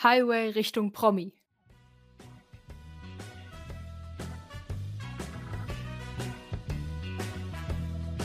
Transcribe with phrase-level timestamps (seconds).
[0.00, 1.32] Highway Richtung Promi.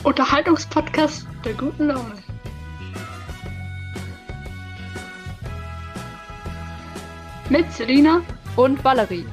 [0.04, 2.22] Unterhaltungspodcast der guten Laune.
[7.50, 8.22] Mit Selina
[8.54, 9.26] Und Valerie.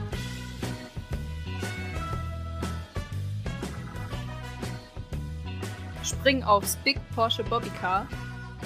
[6.04, 8.08] Spring aufs Big Porsche Bobbycar.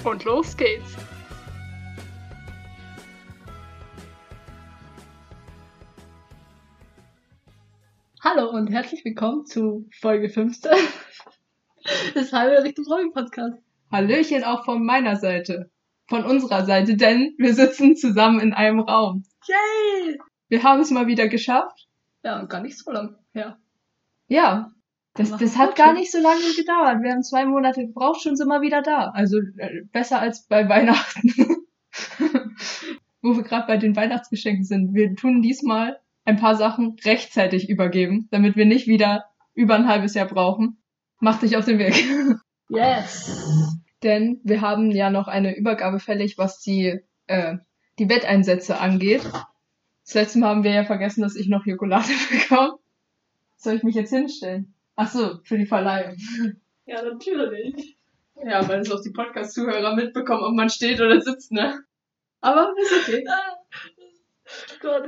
[0.02, 0.96] und los geht's.
[8.28, 10.72] Hallo und herzlich willkommen zu Folge 15
[12.16, 13.56] des Halbe Richtung Rollen Podcast.
[13.92, 15.70] Hallöchen auch von meiner Seite.
[16.08, 19.22] Von unserer Seite, denn wir sitzen zusammen in einem Raum.
[19.46, 20.18] Yay!
[20.48, 21.86] Wir haben es mal wieder geschafft.
[22.24, 23.58] Ja, gar nicht so lang her.
[24.26, 24.72] Ja.
[25.14, 27.04] Das, das wir hat gar nicht so lange gedauert.
[27.04, 29.10] Wir haben zwei Monate gebraucht, schon sind wir wieder da.
[29.10, 31.32] Also äh, besser als bei Weihnachten.
[33.22, 34.94] Wo wir gerade bei den Weihnachtsgeschenken sind.
[34.94, 39.24] Wir tun diesmal ein paar Sachen rechtzeitig übergeben, damit wir nicht wieder
[39.54, 40.82] über ein halbes Jahr brauchen.
[41.20, 41.94] Mach dich auf den Weg.
[42.68, 43.78] Yes!
[44.02, 47.58] Denn wir haben ja noch eine Übergabe fällig, was die, äh,
[48.00, 49.22] die Wetteinsätze angeht.
[50.04, 52.78] Das letzte Mal haben wir ja vergessen, dass ich noch Jokolade bekomme.
[53.56, 54.74] Soll ich mich jetzt hinstellen?
[54.96, 56.16] Ach so, für die Verleihung.
[56.88, 57.98] Ja, natürlich.
[58.44, 61.80] Ja, weil es auch die Podcast-Zuhörer mitbekommen, ob man steht oder sitzt, ne?
[62.40, 63.24] Aber ist okay.
[64.80, 65.04] Gott,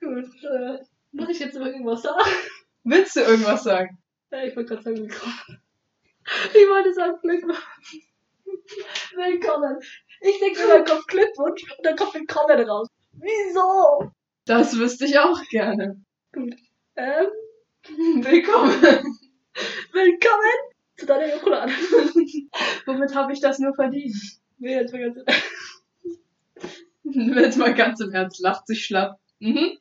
[0.00, 0.44] gut.
[0.44, 0.78] Äh,
[1.12, 2.30] muss ich jetzt irgendwas sagen?
[2.84, 3.98] Willst du irgendwas sagen?
[4.32, 5.62] Ja, ich wollte gerade sagen, willkommen.
[6.54, 7.58] Ich wollte sagen, Glückwunsch.
[9.14, 9.78] Willkommen.
[10.20, 12.88] Ich denke immer, kommt Glückwunsch und dann kommt Willkommen raus.
[13.12, 14.12] Wieso?
[14.44, 16.00] Das wüsste ich auch gerne.
[16.96, 17.30] Ähm,
[18.22, 18.82] Willkommen.
[19.92, 20.56] willkommen
[20.96, 21.72] zu deiner Jokolade.
[22.86, 24.16] Womit habe ich das nur verdient?
[24.58, 25.24] Nee, jetzt mal ganz
[27.04, 29.18] Jetzt mal ganz im Ernst, lacht sich schlapp.
[29.40, 29.78] Mhm.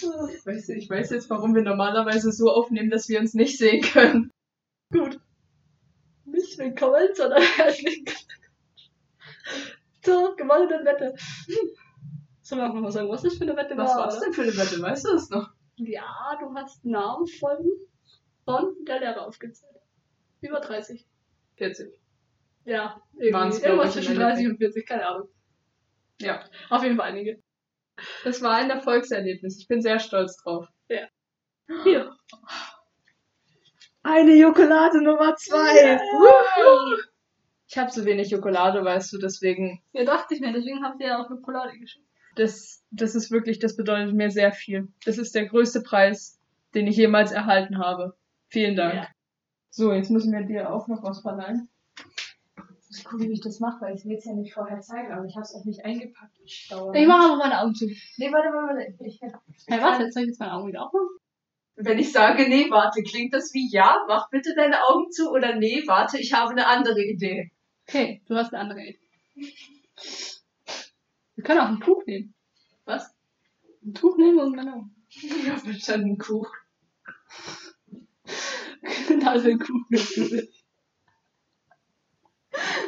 [0.00, 3.82] Ich weiß, ich weiß jetzt, warum wir normalerweise so aufnehmen, dass wir uns nicht sehen
[3.82, 4.30] können.
[4.92, 5.18] Gut.
[6.24, 8.28] Nicht willkommen, sondern Glückwunsch
[10.02, 11.14] zur gewonnenen Wette.
[12.42, 13.98] Sollen wir auch noch mal sagen, was das für eine Wette Was war?
[14.04, 14.24] war's oder?
[14.26, 14.80] denn für eine Wette?
[14.80, 15.50] Weißt du das noch?
[15.76, 17.70] Ja, du hast Namenfolgen
[18.44, 19.76] von der Lehrer aufgezählt.
[20.40, 21.06] Über 30.
[21.56, 21.92] 40.
[22.64, 23.64] Ja, irgendwie.
[23.64, 24.50] Irgendwas zwischen 30 Endeffekt.
[24.50, 25.28] und 40, keine Ahnung.
[26.20, 26.44] Ja.
[26.70, 27.42] Auf jeden Fall einige.
[28.24, 29.58] Das war ein Erfolgserlebnis.
[29.58, 30.66] Ich bin sehr stolz drauf.
[31.84, 32.16] Hier.
[34.02, 35.98] Eine Jokolade Nummer 2.
[35.98, 36.96] Woo!
[37.68, 41.08] Ich habe so wenig Jokolade, weißt du, deswegen, Ja, dachte ich mir, deswegen habt ihr
[41.08, 42.06] ja auch Jokolade geschickt.
[42.36, 44.88] das, das ist wirklich, das bedeutet mir sehr viel.
[45.04, 46.40] Das ist der größte Preis,
[46.74, 48.16] den ich jemals erhalten habe.
[48.48, 48.94] Vielen Dank.
[48.94, 49.08] Ja.
[49.68, 51.68] So, jetzt müssen wir dir auch noch was verleihen.
[52.90, 55.24] Ich gucke, wie ich das mache, weil ich will es ja nicht vorher zeigen, aber
[55.26, 56.38] ich habe es auch nicht eingepackt.
[56.42, 57.86] Ich, Ich mache aber meine Augen zu.
[58.16, 59.04] Nee, warte, warte, warte.
[59.04, 59.20] Ich,
[59.66, 59.98] Hey, was?
[59.98, 61.08] Jetzt soll ich jetzt meine Augen wieder aufmachen?
[61.80, 65.54] Wenn ich sage, nee, warte, klingt das wie ja, mach bitte deine Augen zu oder
[65.54, 67.52] nee, warte, ich habe eine andere Idee.
[67.86, 68.98] Okay, du hast eine andere Idee.
[71.36, 72.34] Wir können auch ein Tuch nehmen.
[72.84, 73.14] Was?
[73.84, 74.96] Ein Tuch nehmen und meine Augen.
[75.46, 76.50] Ja, bitte einen Kuchen.
[79.20, 80.48] da ist ein Kuchen.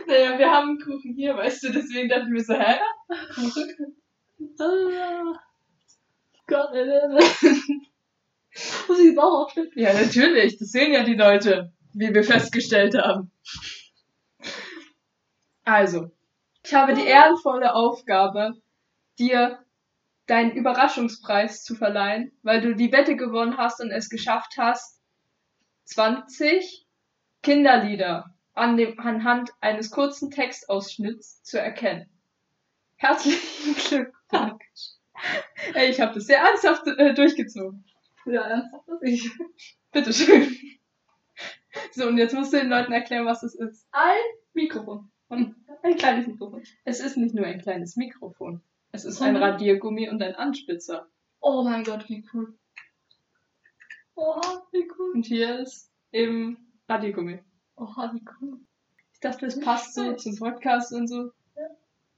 [0.07, 2.79] Naja, wir haben einen Kuchen hier, weißt du, deswegen dachte ich mir so, hä?
[4.59, 5.41] Ah.
[6.47, 6.71] Gott.
[8.89, 9.71] Muss ich jetzt auch aufstellen?
[9.75, 13.31] Ja, natürlich, das sehen ja die Leute, wie wir festgestellt haben.
[15.65, 16.11] Also,
[16.65, 18.55] ich habe die ehrenvolle Aufgabe,
[19.19, 19.65] dir
[20.27, 25.01] deinen Überraschungspreis zu verleihen, weil du die Wette gewonnen hast und es geschafft hast,
[25.85, 26.87] 20
[27.43, 32.09] Kinderlieder an dem, anhand eines kurzen Textausschnitts zu erkennen.
[32.97, 34.91] Herzlichen Glückwunsch.
[35.75, 37.85] Ey, ich habe das sehr ernsthaft äh, durchgezogen.
[38.27, 38.85] Ja, ernsthaft?
[39.03, 39.31] Ich.
[39.93, 40.57] Bitteschön.
[41.93, 43.87] So, und jetzt musst du den Leuten erklären, was es ist.
[43.93, 44.19] Ein
[44.55, 45.11] Mikrofon.
[45.29, 46.63] Und ein kleines Mikrofon.
[46.85, 48.61] Es ist nicht nur ein kleines Mikrofon.
[48.93, 49.53] Es ist ein Sondern?
[49.53, 51.09] Radiergummi und ein Anspitzer.
[51.41, 52.55] Oh mein Gott, wie cool.
[54.15, 55.13] Oha, wie cool.
[55.15, 56.59] Und hier ist eben
[56.89, 57.41] Radiergummi.
[57.81, 58.61] Oha, wie cool.
[59.15, 61.33] Ich dachte, es passt so zum Podcast und so.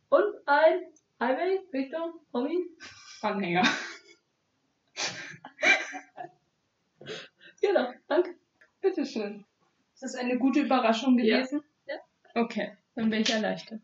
[0.09, 0.83] Und ein
[1.21, 2.67] Highway Richtung Promi.
[3.23, 3.63] Anhänger.
[7.61, 8.35] Genau, danke.
[8.81, 9.45] Bitteschön.
[9.95, 11.37] Ist das eine gute Überraschung Ja.
[11.39, 11.63] gewesen?
[11.87, 11.95] Ja.
[12.35, 13.81] Okay, dann bin ich erleichtert.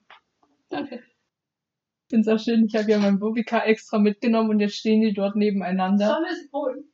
[0.68, 0.96] Danke.
[0.96, 5.00] Ich finde es auch schön, ich habe ja mein Bobika extra mitgenommen und jetzt stehen
[5.00, 6.08] die dort nebeneinander.
[6.08, 6.92] Sollen wir es holen?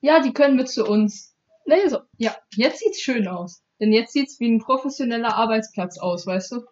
[0.00, 1.36] Ja, die können mit zu uns.
[1.64, 2.00] Nee, so.
[2.16, 3.62] Ja, jetzt sieht's schön aus.
[3.80, 6.62] Denn jetzt sieht's wie ein professioneller Arbeitsplatz aus, weißt du?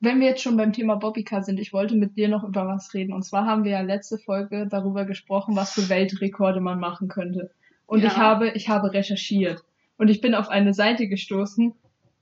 [0.00, 2.94] wenn wir jetzt schon beim Thema Bobbycar sind, ich wollte mit dir noch über was
[2.94, 3.12] reden.
[3.12, 7.50] Und zwar haben wir ja letzte Folge darüber gesprochen, was für Weltrekorde man machen könnte.
[7.86, 8.06] Und Ja.
[8.08, 9.64] ich habe, ich habe recherchiert.
[9.96, 11.74] Und ich bin auf eine Seite gestoßen,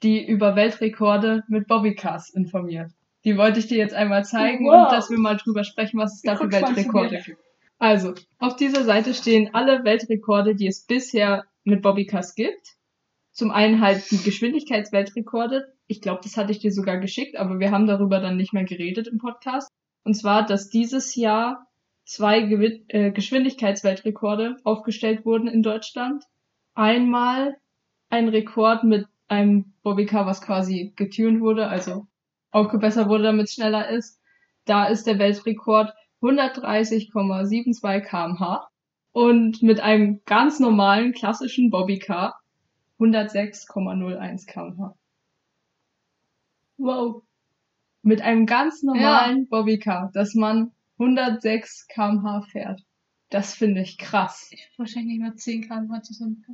[0.02, 2.92] die über Weltrekorde mit Bobbycars informiert.
[3.24, 4.84] Die wollte ich dir jetzt einmal zeigen Wow.
[4.86, 7.38] und dass wir mal drüber sprechen, was es da für Weltrekorde gibt.
[7.78, 12.75] Also, auf dieser Seite stehen alle Weltrekorde, die es bisher mit Bobbycars gibt.
[13.36, 15.70] Zum einen halt die Geschwindigkeitsweltrekorde.
[15.88, 18.64] Ich glaube, das hatte ich dir sogar geschickt, aber wir haben darüber dann nicht mehr
[18.64, 19.70] geredet im Podcast.
[20.04, 21.66] Und zwar, dass dieses Jahr
[22.06, 26.24] zwei Gewi äh, Geschwindigkeitsweltrekorde aufgestellt wurden in Deutschland.
[26.74, 27.58] Einmal
[28.08, 32.06] ein Rekord mit einem Bobbycar, was quasi getuned wurde, also
[32.52, 34.18] aufgebessert wurde, damit es schneller ist.
[34.64, 35.92] Da ist der Weltrekord
[36.22, 38.66] 130,72 kmh
[39.12, 42.40] und mit einem ganz normalen klassischen Bobbycar
[42.98, 44.96] 106,01 kmh.
[46.78, 47.22] Wow.
[48.02, 52.82] Mit einem ganz normalen Bobbycar, dass man 106 kmh fährt.
[53.30, 54.48] Das finde ich krass.
[54.52, 56.44] Ich wahrscheinlich nicht mal 10 km zusammen.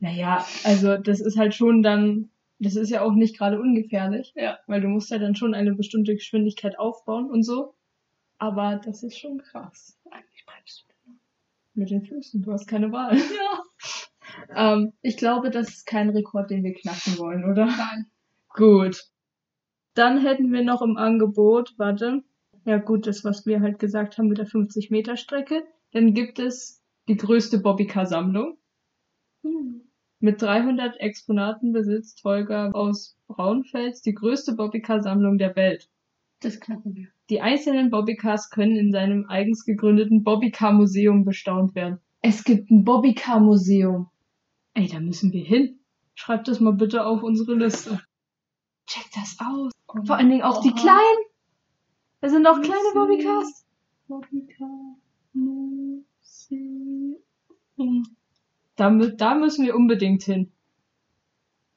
[0.00, 4.32] Naja, also das ist halt schon dann, das ist ja auch nicht gerade ungefährlich.
[4.34, 4.58] Ja.
[4.66, 7.74] Weil du musst ja dann schon eine bestimmte Geschwindigkeit aufbauen und so.
[8.38, 9.98] Aber das ist schon krass.
[10.10, 11.12] Eigentlich bremst du.
[11.76, 13.16] Mit den Füßen, du hast keine Wahl.
[13.16, 13.62] Ja.
[14.54, 17.66] Ähm, ich glaube, das ist kein Rekord, den wir knacken wollen, oder?
[17.66, 18.06] Nein.
[18.48, 19.04] Gut.
[19.94, 22.22] Dann hätten wir noch im Angebot, warte,
[22.64, 25.64] ja gut, das, was wir halt gesagt haben mit der 50-Meter-Strecke.
[25.92, 28.56] Dann gibt es die größte Bobbycar-Sammlung.
[30.20, 35.90] Mit 300 Exponaten besitzt Holger aus Braunfels die größte Bobbycar-Sammlung der Welt.
[36.40, 37.08] Das knacken wir.
[37.28, 42.00] Die einzelnen Bobbycars können in seinem eigens gegründeten Bobbycar-Museum bestaunt werden.
[42.22, 44.08] Es gibt ein Bobbycar-Museum.
[44.74, 45.80] Ey, da müssen wir hin.
[46.14, 48.00] Schreibt das mal bitte auf unsere Liste.
[48.86, 49.72] Check das aus.
[50.06, 50.80] Vor allen Dingen auch die Oha.
[50.80, 51.24] kleinen.
[52.20, 52.92] Da sind auch kleine.
[52.92, 53.64] Bobbycars.
[54.08, 54.96] Bobbycar.
[58.76, 60.52] Da, da müssen wir unbedingt hin.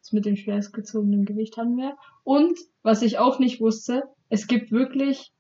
[0.02, 1.98] Das mit dem schwerstgezogenen Gewicht haben wir.
[2.24, 5.32] Und, was ich auch nicht wusste, es gibt wirklich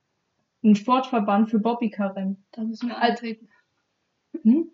[0.64, 2.46] einen Sportverband für Bobbycar-Rennen.
[2.52, 3.50] Da müssen wir eintreten.
[4.44, 4.70] Hm?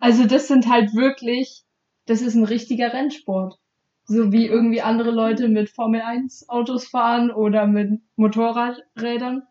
[0.00, 1.64] Also das sind halt wirklich,
[2.06, 3.58] das ist ein richtiger Rennsport.
[4.04, 9.42] So wie irgendwie andere Leute mit Formel 1 Autos fahren oder mit Motorradrädern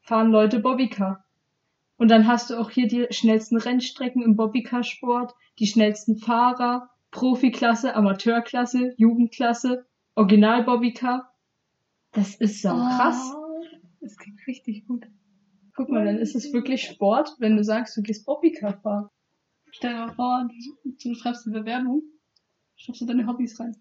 [0.00, 1.24] fahren Leute Bobbycar.
[1.96, 7.94] Und dann hast du auch hier die schnellsten Rennstrecken im Bobbycar-Sport, die schnellsten Fahrer, Profiklasse,
[7.94, 11.32] Amateurklasse, Jugendklasse, Original Bobbycar.
[12.12, 13.34] Das ist so krass.
[13.36, 13.64] Oh,
[14.00, 15.06] das klingt richtig gut.
[15.80, 19.08] Guck mal, dann ist es wirklich Sport, wenn du sagst, du gehst Bobbycar fahren.
[19.70, 20.46] Stell dir mal vor,
[20.84, 22.02] du, schreibst eine Bewerbung,
[22.76, 23.74] schreibst du deine Hobbys rein.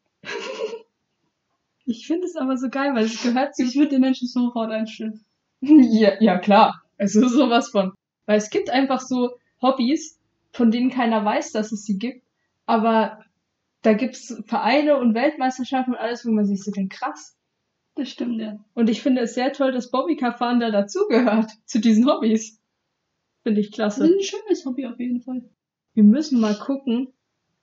[1.85, 4.71] Ich finde es aber so geil, weil es gehört zu Ich würde den Menschen sofort
[4.71, 5.25] einstellen.
[5.59, 6.83] Ja, ja, klar.
[6.97, 7.91] Also sowas von.
[8.25, 9.31] Weil es gibt einfach so
[9.61, 10.17] Hobbys,
[10.53, 12.23] von denen keiner weiß, dass es sie gibt.
[12.65, 13.25] Aber
[13.81, 17.35] da gibt's Vereine und Weltmeisterschaften und alles, wo man sich so denkt, krass.
[17.99, 18.57] Das stimmt, ja.
[18.75, 22.57] Und ich finde es sehr toll, dass Bobbycar-Fahren da dazugehört, zu diesen Hobbys.
[23.43, 24.13] Finde ich Das ist klasse.
[24.15, 25.43] ein schönes Hobby auf jeden Fall.
[25.93, 27.09] Wir müssen mal gucken,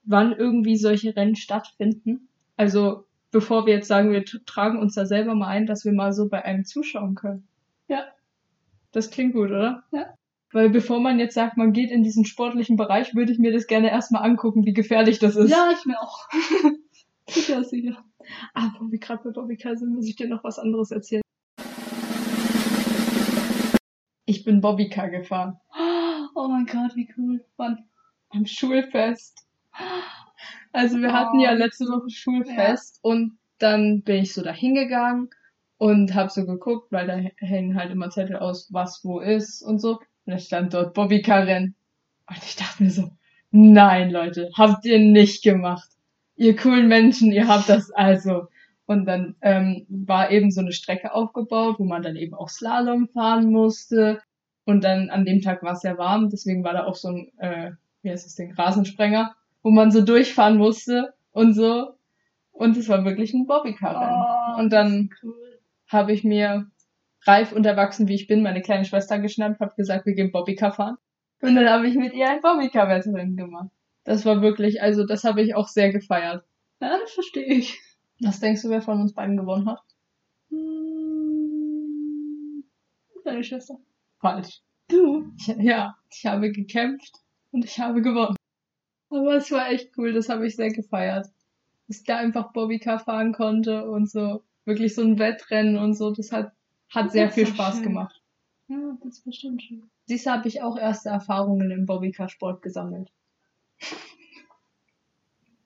[0.03, 2.29] wann irgendwie solche Rennen stattfinden.
[2.55, 6.13] Also, bevor wir jetzt sagen, wir tragen uns da selber mal ein, dass wir mal
[6.13, 7.49] so bei einem zuschauen können.
[7.89, 8.05] Ja.
[8.93, 9.85] Das klingt gut, oder?
[9.91, 10.13] Ja.
[10.53, 13.67] Weil bevor man jetzt sagt, man geht in diesen sportlichen Bereich, würde ich mir das
[13.67, 15.51] gerne erstmal angucken, wie gefährlich das ist.
[15.51, 16.29] Ja, ich mir auch.
[17.29, 18.05] sicher, sicher.
[18.55, 21.23] Ah, wo wir gerade bei Bobbycar sind, muss ich dir noch was anderes erzählen.
[24.25, 25.59] Ich bin Bobbycar gefahren.
[26.35, 27.45] Oh mein Gott, wie cool.
[27.57, 27.85] Wann?
[28.31, 29.47] Am Schulfest.
[30.73, 31.43] Also wir hatten Oh.
[31.43, 35.31] ja letzte Woche Schulfest und dann bin ich so da hingegangen
[35.79, 37.15] und habe so geguckt, weil da
[37.47, 39.99] hängen halt immer Zettel aus, was wo ist und so.
[40.25, 41.75] Und da stand dort Bobbycar-Rennen.
[42.29, 43.11] Und ich dachte mir so,
[43.53, 45.89] nein Leute, habt ihr nicht gemacht.
[46.37, 48.49] Ihr coolen Menschen, ihr habt das also.
[48.87, 53.09] Und dann ähm, war eben so eine Strecke aufgebaut, wo man dann eben auch Slalom
[53.09, 54.21] fahren musste.
[54.65, 57.33] Und dann an dem Tag war es sehr warm, deswegen war da auch so ein,
[57.39, 61.95] äh, wie heißt das Ding, Rasensprenger, wo man so durchfahren musste und so.
[62.53, 64.25] Und es war wirklich ein Bobbycar-Rennen.
[64.25, 65.61] Oh, und dann cool.
[65.89, 66.67] habe ich mir
[67.23, 70.73] reif und erwachsen, wie ich bin, meine kleine Schwester geschnappt, habe gesagt, wir gehen Bobbycar
[70.73, 70.97] fahren.
[71.43, 73.71] Und dann habe ich mit ihr ein Bobbycar-Wettrennen gemacht.
[74.07, 76.45] Das war wirklich, also das habe ich auch sehr gefeiert.
[76.81, 77.79] Ja, das verstehe ich.
[78.21, 79.83] Was denkst du, wer von uns beiden gewonnen hat?
[80.51, 82.65] Hm,
[83.25, 83.79] Deine Schwester.
[84.21, 84.61] Falsch.
[84.89, 85.33] Du.
[85.37, 87.17] Ich, ja, ich habe gekämpft
[87.51, 88.37] und ich habe gewonnen.
[89.11, 91.27] Aber es war echt cool, das habe ich sehr gefeiert.
[91.89, 94.43] Dass ich da einfach Bobbycar fahren konnte und so.
[94.65, 96.11] Wirklich so ein Wettrennen und so.
[96.13, 96.53] Das hat,
[96.91, 97.83] hat sehr Das viel ist doch Spaß schön.
[97.85, 98.21] gemacht.
[98.69, 99.89] Ja, das ist bestimmt schön.
[100.07, 103.11] Siehst du, habe ich auch erste Erfahrungen im Bobbycar-Sport gesammelt.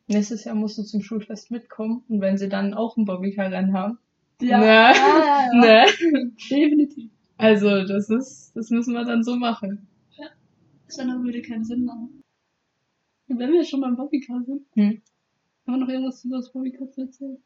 [0.08, 3.98] Nächstes Jahr musst du zum Schulfest mitkommen und wenn sie dann auch ein Bobbycar-Rennen haben.
[4.40, 4.66] Ja, Ne?
[4.66, 5.52] ja, ja, ja.
[5.54, 6.32] Ne?
[6.50, 7.10] definitiv.
[7.36, 9.86] Also, das ist, das müssen wir dann so machen.
[10.86, 12.22] Das andere würde keinen Sinn machen.
[13.28, 15.00] Und wenn wir schon beim Bobbycar sind, Hm.
[15.66, 17.38] haben wir noch irgendwas über das Bobbycar zu erzählen?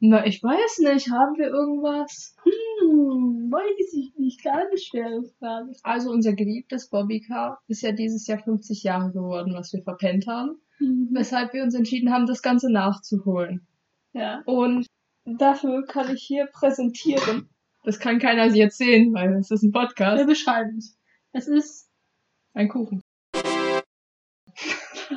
[0.00, 2.34] Na, ich weiß nicht, haben wir irgendwas?
[2.42, 2.52] Hm,
[2.92, 4.42] weiß ich nicht.
[4.42, 5.72] Keine schwere Frage.
[5.82, 10.60] Also, unser geliebtes Bobbycar ist ja dieses Jahr 50 Jahre geworden, was wir verpennt haben.
[10.78, 11.08] Mhm.
[11.12, 13.66] Weshalb wir uns entschieden haben, das Ganze nachzuholen.
[14.12, 14.42] Ja.
[14.46, 14.86] Und
[15.24, 17.48] dafür kann ich hier präsentieren.
[17.84, 20.26] Das kann keiner jetzt sehen, weil es ist ein Wir Podcast.
[20.26, 20.98] beschreiben es.
[21.32, 21.88] Es ist
[22.54, 23.00] Ein Kuchen.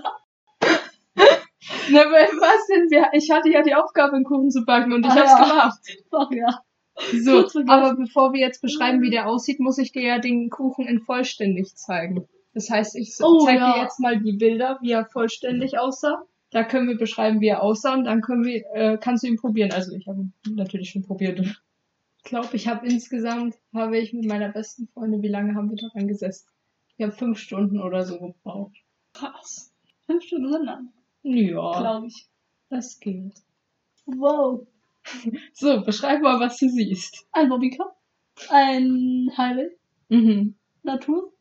[1.90, 2.90] Na, was denn?
[2.90, 5.50] Wir- Ich hatte ja die Aufgabe, einen Kuchen zu backen und ich Ah, hab's ja.
[5.50, 5.80] gemacht.
[6.12, 6.62] Ach ja.
[7.24, 10.86] So, aber bevor wir jetzt beschreiben, wie der aussieht, muss ich dir ja den Kuchen
[10.88, 12.28] in vollständig zeigen.
[12.54, 13.74] Das heißt, ich Oh, zeige ja.
[13.74, 16.24] dir jetzt mal die Bilder, wie er vollständig aussah.
[16.52, 19.38] Da können wir beschreiben, wie er aussah und dann können wir, äh, kannst du ihn
[19.38, 19.72] probieren.
[19.72, 21.40] Also ich habe ihn natürlich schon probiert.
[21.40, 25.78] Ich glaube, ich habe insgesamt, habe ich mit meiner besten Freundin, wie lange haben wir
[25.78, 26.46] daran gesessen?
[26.96, 28.78] Wir haben fünf Stunden oder so gebraucht.
[29.14, 29.74] Krass.
[30.06, 30.90] Fünf Stunden sind lang,
[31.24, 32.28] Ja, glaube ich.
[32.70, 33.34] das geht.
[34.06, 34.68] Wow.
[35.54, 37.26] So, beschreib mal, was du siehst.
[37.32, 37.96] Ein Bobbycar,
[38.50, 39.70] ein Highway,
[40.10, 40.56] Mhm.
[40.84, 41.32] Natur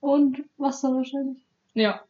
[0.00, 1.38] und Wasser wahrscheinlich.
[1.74, 2.02] Ja,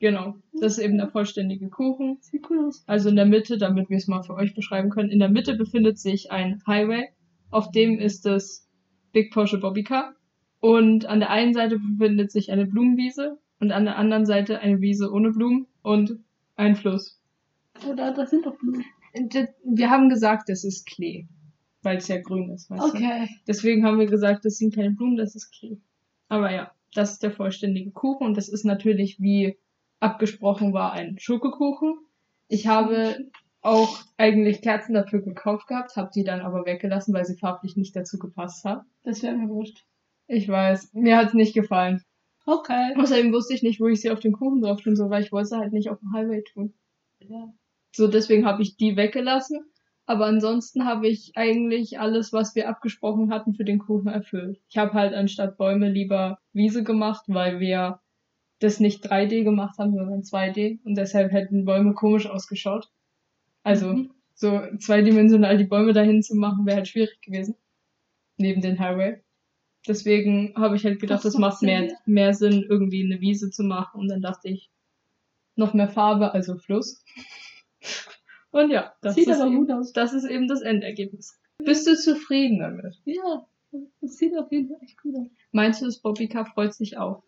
[0.00, 0.34] genau.
[0.52, 2.18] Das ist eben der vollständige Kuchen.
[2.20, 2.84] Sieht cool aus.
[2.86, 5.54] Also in der Mitte, damit wir es mal für euch beschreiben können, in der Mitte
[5.56, 7.08] befindet sich ein Highway,
[7.50, 8.68] auf dem ist das
[9.12, 10.14] Big Porsche Bobbycar
[10.60, 14.80] und an der einen Seite befindet sich eine Blumenwiese und an der anderen Seite eine
[14.80, 16.18] Wiese ohne Blumen und
[16.56, 17.20] ein Fluss.
[17.88, 18.84] Oder das sind doch Blumen.
[19.14, 21.26] Wir haben gesagt, das ist Klee,
[21.82, 22.70] weil es ja grün ist.
[22.70, 22.88] Weißt Du?
[22.88, 23.28] Okay.
[23.46, 25.78] Deswegen haben wir gesagt, das sind keine Blumen, das ist Klee.
[26.28, 29.58] Aber ja, das ist der vollständige Kuchen und das ist natürlich, wie
[30.00, 31.98] abgesprochen war, ein Schokokuchen.
[32.48, 33.30] Ich habe
[33.62, 37.96] auch eigentlich Kerzen dafür gekauft gehabt, habe die dann aber weggelassen, weil sie farblich nicht
[37.96, 38.84] dazu gepasst hat.
[39.04, 39.86] Das wäre mir wurscht.
[40.26, 42.02] Ich weiß, mir hat's nicht gefallen.
[42.46, 42.94] Okay.
[42.96, 45.32] Außerdem wusste ich nicht, wo ich sie auf den Kuchen drauf tun soll, weil ich
[45.32, 46.74] wollte sie halt nicht auf dem Highway tun.
[47.20, 47.52] Ja.
[47.94, 49.60] So, deswegen habe ich die weggelassen.
[50.06, 54.60] Aber ansonsten habe ich eigentlich alles, was wir abgesprochen hatten, für den Kuchen erfüllt.
[54.68, 58.00] Ich habe halt anstatt Bäume lieber Wiese gemacht, weil wir
[58.58, 60.80] das nicht 3D gemacht haben, sondern 2D.
[60.84, 62.90] Und deshalb hätten Bäume komisch ausgeschaut.
[63.62, 64.10] Also, Mhm.
[64.34, 67.54] so zweidimensional die Bäume dahin zu machen, wäre halt schwierig gewesen.
[68.36, 69.22] Neben den Highway.
[69.86, 73.50] Deswegen habe ich halt gedacht, Das das macht Sinn, mehr, mehr Sinn, irgendwie eine Wiese
[73.50, 74.00] zu machen.
[74.00, 74.70] Und dann dachte ich,
[75.56, 77.04] noch mehr Farbe, also Fluss.
[78.54, 79.92] Und ja, das, Sieht ist, aber eben, gut aus.
[79.92, 81.40] das ist eben das Endergebnis.
[81.58, 82.94] Bist du zufrieden damit?
[83.04, 83.46] Ja.
[84.00, 85.26] Das sieht auf jeden Fall echt gut aus.
[85.50, 87.24] Meinst du, das Bobbycar freut sich auch?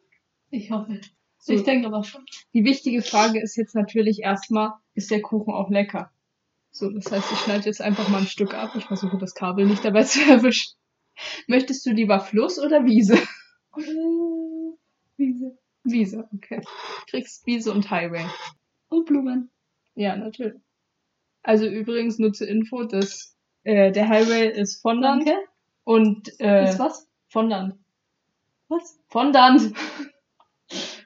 [0.50, 1.00] Ich hoffe.
[1.38, 2.25] So, Ich denke aber schon.
[2.54, 6.12] die wichtige Frage ist jetzt natürlich erstmal, ist der Kuchen auch lecker?
[6.71, 8.76] So, das heißt, ich schneide jetzt einfach mal ein Stück ab.
[8.76, 10.76] Ich versuche das Kabel nicht dabei zu erwischen.
[11.49, 13.16] Möchtest du lieber Fluss oder Wiese?
[13.76, 13.83] Äh,
[15.16, 15.59] Wiese.
[15.83, 16.61] Wiese, okay.
[17.11, 18.26] Kriegst Wiese und Highway.
[18.90, 19.50] Und Blumen.
[19.97, 20.61] Ja, natürlich.
[21.47, 25.41] Also übrigens nur zur Info, dass äh, der Highway ist Fondant Danke.
[25.85, 27.09] und äh, Ist was?
[27.29, 27.76] Fondant.
[28.69, 28.99] Was?
[29.09, 29.73] Fondant.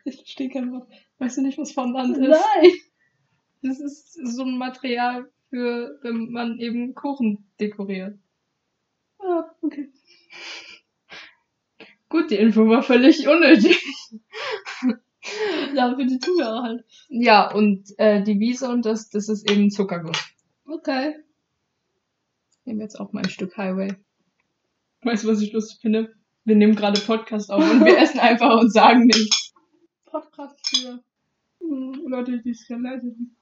[0.07, 0.89] Ich verstehe kein Wort.
[1.19, 2.29] Weißt du nicht, was Fondant ist?
[2.29, 2.73] Nein.
[3.63, 8.19] Das ist so ein Material für, wenn man eben Kuchen dekoriert.
[9.19, 9.91] Ah, okay.
[12.09, 13.79] Gut, die Info war völlig unnötig.
[15.75, 16.85] Ja, für die Zuhörer halt.
[17.09, 20.19] Ja, und äh, die Wiese und das, das ist eben Zuckerguss.
[20.67, 21.17] Okay.
[22.61, 23.95] Ich nehme jetzt auch mal ein Stück Highway.
[25.03, 26.15] Weißt du, was ich lustig finde?
[26.45, 29.53] Wir nehmen gerade Podcast auf und wir essen einfach und sagen nichts.
[30.05, 31.03] Podcast für
[31.61, 33.37] hm, Leute, die es gerne leiden.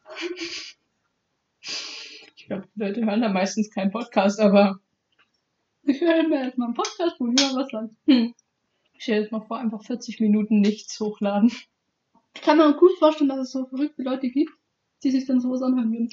[1.60, 4.80] Ich glaube, die Leute hören da meistens keinen Podcast, aber
[5.82, 7.94] Ich höre mir jetzt mal einen Podcast, wo jemand was sagt.
[8.06, 8.34] hm.
[8.94, 11.52] Ich stell jetzt mal vor, einfach 40 Minuten nichts hochladen.
[12.38, 14.52] Ich kann mir gut vorstellen, dass es so verrückte Leute gibt,
[15.02, 16.08] die sich dann sowas anhören würden.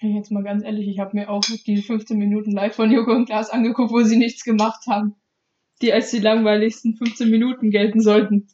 [0.00, 3.26] Jetzt mal ganz ehrlich, ich habe mir auch die 15 Minuten live von Joko und
[3.26, 5.14] Klaas angeguckt, wo sie nichts gemacht haben.
[5.82, 8.48] Die als die langweiligsten 15 Minuten gelten sollten.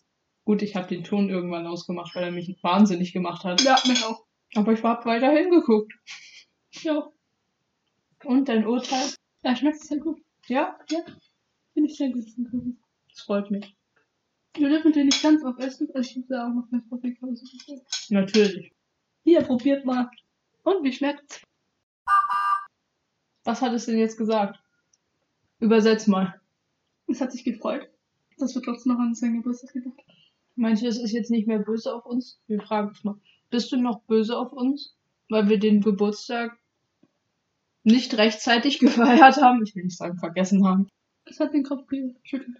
[0.44, 3.62] Gut, ich habe den Ton irgendwann ausgemacht, weil er mich wahnsinnig gemacht hat.
[3.62, 4.26] Ja, mich auch.
[4.54, 5.94] Aber ich habe weiter hingeguckt.
[6.82, 7.10] Ja.
[8.22, 9.14] Und dein Urteil?
[9.42, 10.20] Ja, schmeckt sehr gut.
[10.46, 10.78] Ja,
[11.72, 12.24] Finde ich sehr gut.
[13.08, 13.75] das freut mich.
[14.58, 17.26] Wir dürfen den nicht ganz aufessen, also ich habe da auch noch mehr Paprika.
[18.08, 18.72] Natürlich.
[19.24, 20.10] Hier, probiert mal.
[20.62, 21.42] Und wie schmeckt's?
[23.44, 24.58] Was hat es denn jetzt gesagt?
[25.60, 26.40] Übersetz mal.
[27.06, 27.88] Es hat sich gefreut,
[28.38, 30.16] dass wir trotzdem noch an seinen Geburtstag gedacht haben.
[30.56, 32.40] Meinst du, es ist jetzt nicht mehr böse auf uns?
[32.46, 33.20] Wir fragen es mal.
[33.50, 34.96] Bist du noch böse auf uns?
[35.28, 36.58] Weil wir den Geburtstag
[37.84, 39.62] nicht rechtzeitig gefeiert haben?
[39.62, 40.88] Ich will nicht sagen, vergessen haben.
[41.24, 42.56] Es hat den Kopf geschüttelt.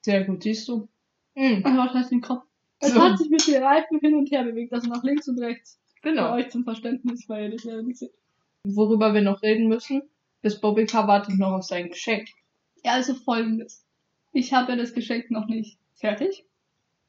[0.00, 0.88] Sehr gut, siehst du?
[1.38, 1.64] Mhm.
[1.64, 2.44] Aber was heißt den Kopf?
[2.80, 3.00] Es So.
[3.02, 5.78] hat sich mit den Reifen hin und her bewegt, also nach links und rechts.
[6.02, 6.32] Für Genau.
[6.34, 8.12] euch zum Verständnis, weil ihr das ja nicht seht.
[8.64, 10.02] Worüber wir noch reden müssen,
[10.42, 11.06] bis Bobby K.
[11.08, 12.28] wartet noch auf sein Geschenk.
[12.84, 13.84] Ja, also folgendes.
[14.32, 16.44] Ich habe ja das Geschenk noch nicht fertig.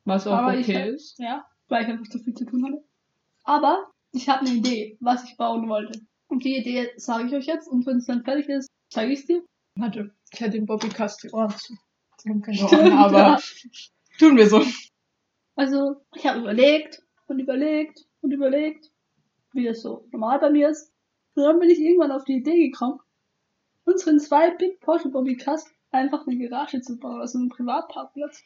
[0.06, 1.20] Was auch Aber ich okay hab- ist.
[1.20, 2.84] Ja, weil ich einfach zu viel zu tun hatte.
[3.44, 6.00] Aber ich habe eine Idee, was ich bauen wollte.
[6.28, 9.20] Und die Idee sage ich euch jetzt und wenn es dann fertig ist, zeige ich
[9.20, 9.44] es dir.
[9.76, 11.76] Warte, ich hätte den Bobby Cast die Ohren zu.
[12.18, 13.40] Sie haben keine Ohren, aber.
[14.20, 14.64] Tun wir so.
[15.56, 18.92] Also, ich habe überlegt und überlegt und überlegt,
[19.54, 20.94] wie das so normal bei mir ist.
[21.36, 23.00] Und dann bin ich irgendwann auf die Idee gekommen,
[23.86, 28.44] unseren zwei Big Porsche Bobby Cast einfach eine Garage zu bauen, also einen Privatparkplatz.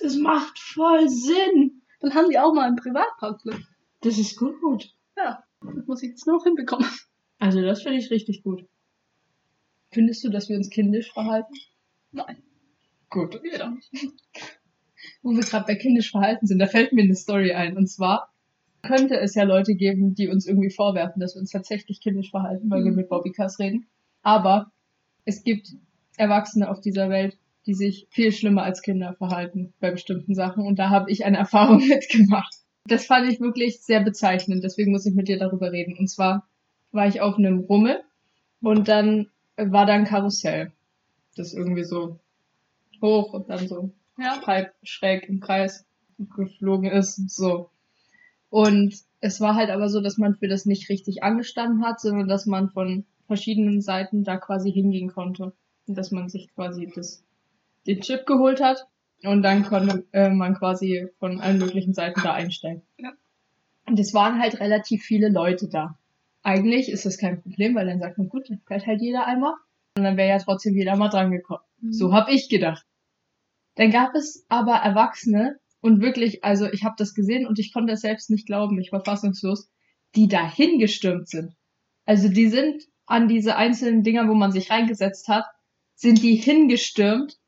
[0.00, 1.82] Das macht voll Sinn.
[2.00, 3.60] Dann haben die auch mal einen Privatparkplatz.
[4.00, 4.94] Das ist gut.
[5.16, 6.88] Ja, das muss ich jetzt noch hinbekommen.
[7.38, 8.66] Also das finde ich richtig gut.
[9.92, 11.54] Findest du, dass wir uns kindisch verhalten?
[12.12, 12.42] Nein,
[13.08, 13.42] Gut.
[13.42, 14.14] geht auch nicht.
[15.22, 17.76] Wo wir gerade bei kindisch verhalten sind, da fällt mir eine Story ein.
[17.76, 18.30] Und zwar
[18.82, 22.70] könnte es ja Leute geben, die uns irgendwie vorwerfen, dass wir uns tatsächlich kindisch verhalten,
[22.70, 22.96] weil wir Mhm.
[22.96, 23.86] mit Bobbycars reden.
[24.22, 24.70] Aber
[25.26, 25.68] es gibt
[26.16, 27.36] Erwachsene auf dieser Welt,
[27.66, 30.64] die sich viel schlimmer als Kinder verhalten bei bestimmten Sachen.
[30.66, 32.54] Und da habe ich eine Erfahrung mitgemacht.
[32.86, 34.64] Das fand ich wirklich sehr bezeichnend.
[34.64, 35.96] Deswegen muss ich mit dir darüber reden.
[35.98, 36.48] Und zwar
[36.92, 38.00] war ich auf einem Rummel
[38.62, 40.72] und dann war da ein Karussell.
[41.36, 42.18] Das irgendwie so
[43.02, 44.40] hoch und dann so Ja.
[44.82, 45.86] schräg im Kreis
[46.18, 47.70] geflogen ist, so.
[48.50, 52.28] Und es war halt aber so, dass man für das nicht richtig angestanden hat, sondern
[52.28, 55.52] dass man von verschiedenen Seiten da quasi hingehen konnte.
[55.86, 57.24] Und dass man sich quasi das,
[57.86, 58.86] den Chip geholt hat
[59.22, 62.82] und dann konnte äh, man quasi von allen möglichen Seiten da einsteigen.
[62.98, 63.12] Ja.
[63.86, 65.98] Und es waren halt relativ viele Leute da.
[66.42, 69.54] Eigentlich ist das kein Problem, weil dann sagt man, gut, dann fährt halt jeder einmal.
[69.96, 71.64] Und dann wäre ja trotzdem jeder mal dran gekommen.
[71.90, 72.84] So habe ich gedacht.
[73.76, 77.92] Dann gab es aber Erwachsene und wirklich, also ich habe das gesehen und ich konnte
[77.92, 79.70] es selbst nicht glauben, ich war fassungslos,
[80.14, 81.54] die dahin gestürmt sind.
[82.04, 85.44] Also die sind an diese einzelnen Dinger, wo man sich reingesetzt hat,
[85.94, 87.38] sind die hingestürmt.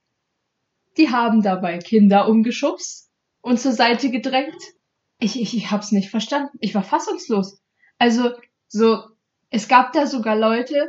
[0.96, 4.60] Die haben dabei Kinder umgeschubst und zur Seite gedrängt.
[5.18, 6.56] Ich, ich, ich hab's nicht verstanden.
[6.60, 7.62] Ich war fassungslos.
[7.98, 8.30] Also
[8.68, 9.02] so,
[9.50, 10.88] es gab da sogar Leute,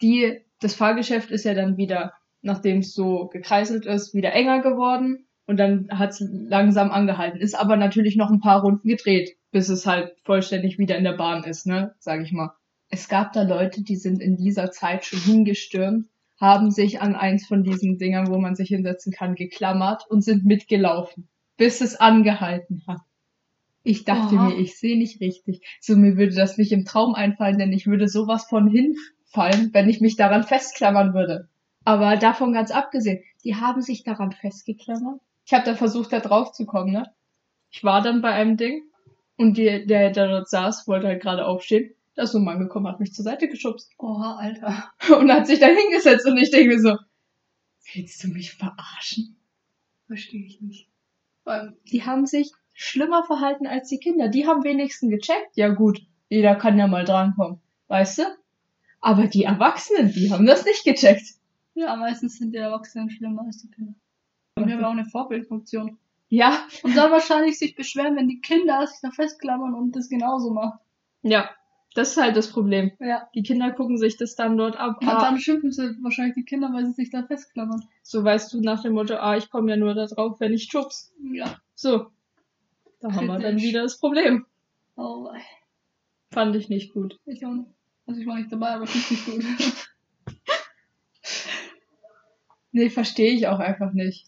[0.00, 5.26] die, das Fahrgeschäft ist ja dann wieder nachdem es so gekreiselt ist, wieder enger geworden
[5.46, 7.40] und dann hat es langsam angehalten.
[7.40, 11.16] Ist aber natürlich noch ein paar Runden gedreht, bis es halt vollständig wieder in der
[11.16, 12.52] Bahn ist, ne, sag ich mal.
[12.90, 16.06] Es gab da Leute, die sind in dieser Zeit schon hingestürmt,
[16.38, 20.44] haben sich an eins von diesen Dingern, wo man sich hinsetzen kann, geklammert und sind
[20.44, 23.00] mitgelaufen, bis es angehalten hat.
[23.82, 24.48] Ich dachte Oha.
[24.48, 25.60] mir, ich sehe nicht richtig.
[25.80, 29.88] So mir würde das nicht im Traum einfallen, denn ich würde sowas von hinfallen, wenn
[29.88, 31.48] ich mich daran festklammern würde.
[31.84, 35.20] Aber davon ganz abgesehen, die haben sich daran festgeklammert.
[35.44, 37.12] Ich habe dann versucht, da drauf zu kommen, ne?
[37.70, 38.82] Ich war dann bei einem Ding
[39.36, 41.94] und die, der, der dort saß, wollte halt gerade aufstehen.
[42.14, 44.90] Da ist so ein Mann gekommen, hat mich zur Seite geschubst Oha, Alter.
[45.18, 46.96] und hat sich dann hingesetzt und ich denke mir so,
[47.92, 49.36] willst du mich verarschen?
[50.06, 50.88] Verstehe ich nicht.
[51.42, 54.28] Weil, Die haben sich schlimmer verhalten als die Kinder.
[54.28, 55.56] Die haben wenigstens gecheckt.
[55.56, 57.60] Ja gut, jeder kann ja mal drankommen.
[57.88, 58.22] Weißt du?
[59.00, 61.34] Aber die Erwachsenen, die haben das nicht gecheckt.
[61.74, 63.94] Ja, meistens sind die Erwachsenen schlimmer als die Kinder.
[64.56, 65.98] Und wir haben auch eine Vorbildfunktion.
[66.28, 70.50] Ja, Und dann wahrscheinlich sich beschweren, wenn die Kinder sich da festklammern und das genauso
[70.52, 70.78] machen.
[71.22, 71.50] ja,
[71.94, 72.90] das ist halt das Problem.
[72.98, 73.28] Ja.
[73.36, 74.96] Die Kinder gucken sich das dann dort ab.
[75.00, 77.84] Und Ah, dann schimpfen sie wahrscheinlich die Kinder, weil sie sich da festklammern.
[78.02, 80.64] so weißt du nach dem Motto, ah, ich komme ja nur da drauf, wenn ich
[80.64, 81.14] schubs.
[81.32, 81.60] Ja.
[81.76, 82.06] So.
[83.00, 84.44] Da haben wir dann wieder das Problem.
[84.96, 85.28] Oh.
[86.32, 87.20] Fand ich nicht gut.
[87.26, 87.70] ich auch nicht.
[88.06, 89.86] Also ich war nicht dabei, aber ich finde nicht gut.
[92.74, 94.26] Nee, verstehe ich auch einfach nicht.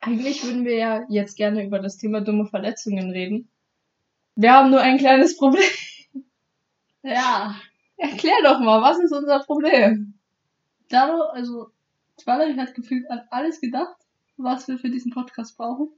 [0.00, 3.50] Eigentlich würden wir ja jetzt gerne über das Thema dumme Verletzungen reden.
[4.34, 5.68] Wir haben nur ein kleines Problem.
[7.02, 7.54] ja.
[7.98, 10.14] Erklär doch mal, was ist unser Problem?
[10.88, 11.66] Daro, also,
[12.24, 13.96] Valerie hat gefühlt an alles gedacht,
[14.38, 15.90] was wir für diesen Podcast brauchen.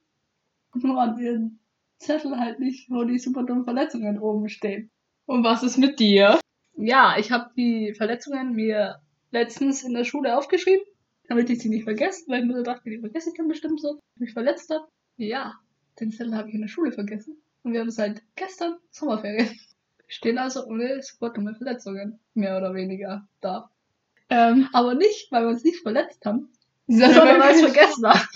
[0.75, 1.61] Nur an ihren
[1.99, 4.91] Zettel halt nicht, wo die super dummen Verletzungen oben stehen.
[5.27, 6.41] Und was ist mit dir?
[6.77, 10.85] Ja, ich habe die Verletzungen mir letztens in der Schule aufgeschrieben,
[11.29, 13.81] damit ich sie nicht vergesse, weil ich mir so dachte, die vergesse ich dann bestimmt
[13.81, 14.87] so, wenn ich mich verletzt habe.
[15.17, 15.55] Ja,
[16.01, 17.37] den Zettel habe ich in der Schule vergessen.
[17.63, 19.59] Und wir haben seit gestern Sommerferien.
[20.07, 23.71] Stehen also ohne super dumme Verletzungen, mehr oder weniger, da.
[24.31, 26.51] Ähm, aber nicht, weil wir uns nicht verletzt haben,
[26.87, 28.29] sondern weil wir es vergessen haben.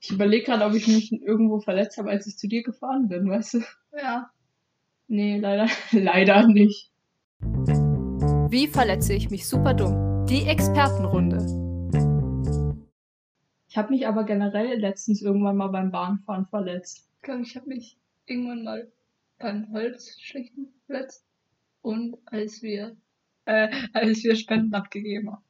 [0.00, 3.28] Ich überlege gerade, ob ich mich irgendwo verletzt habe, als ich zu dir gefahren bin,
[3.30, 3.60] weißt du?
[3.96, 4.30] Ja.
[5.12, 6.92] Nee, leider, leider nicht.
[7.40, 10.24] Wie verletze ich mich super dumm?
[10.26, 11.38] Die Expertenrunde.
[13.68, 17.08] Ich habe mich aber generell letztens irgendwann mal beim Bahnfahren verletzt.
[17.16, 18.92] Ich glaube, ich habe mich irgendwann mal
[19.40, 21.26] beim Holzschlichten verletzt.
[21.82, 22.96] Und als wir,
[23.46, 25.44] äh, als wir Spenden abgegeben haben.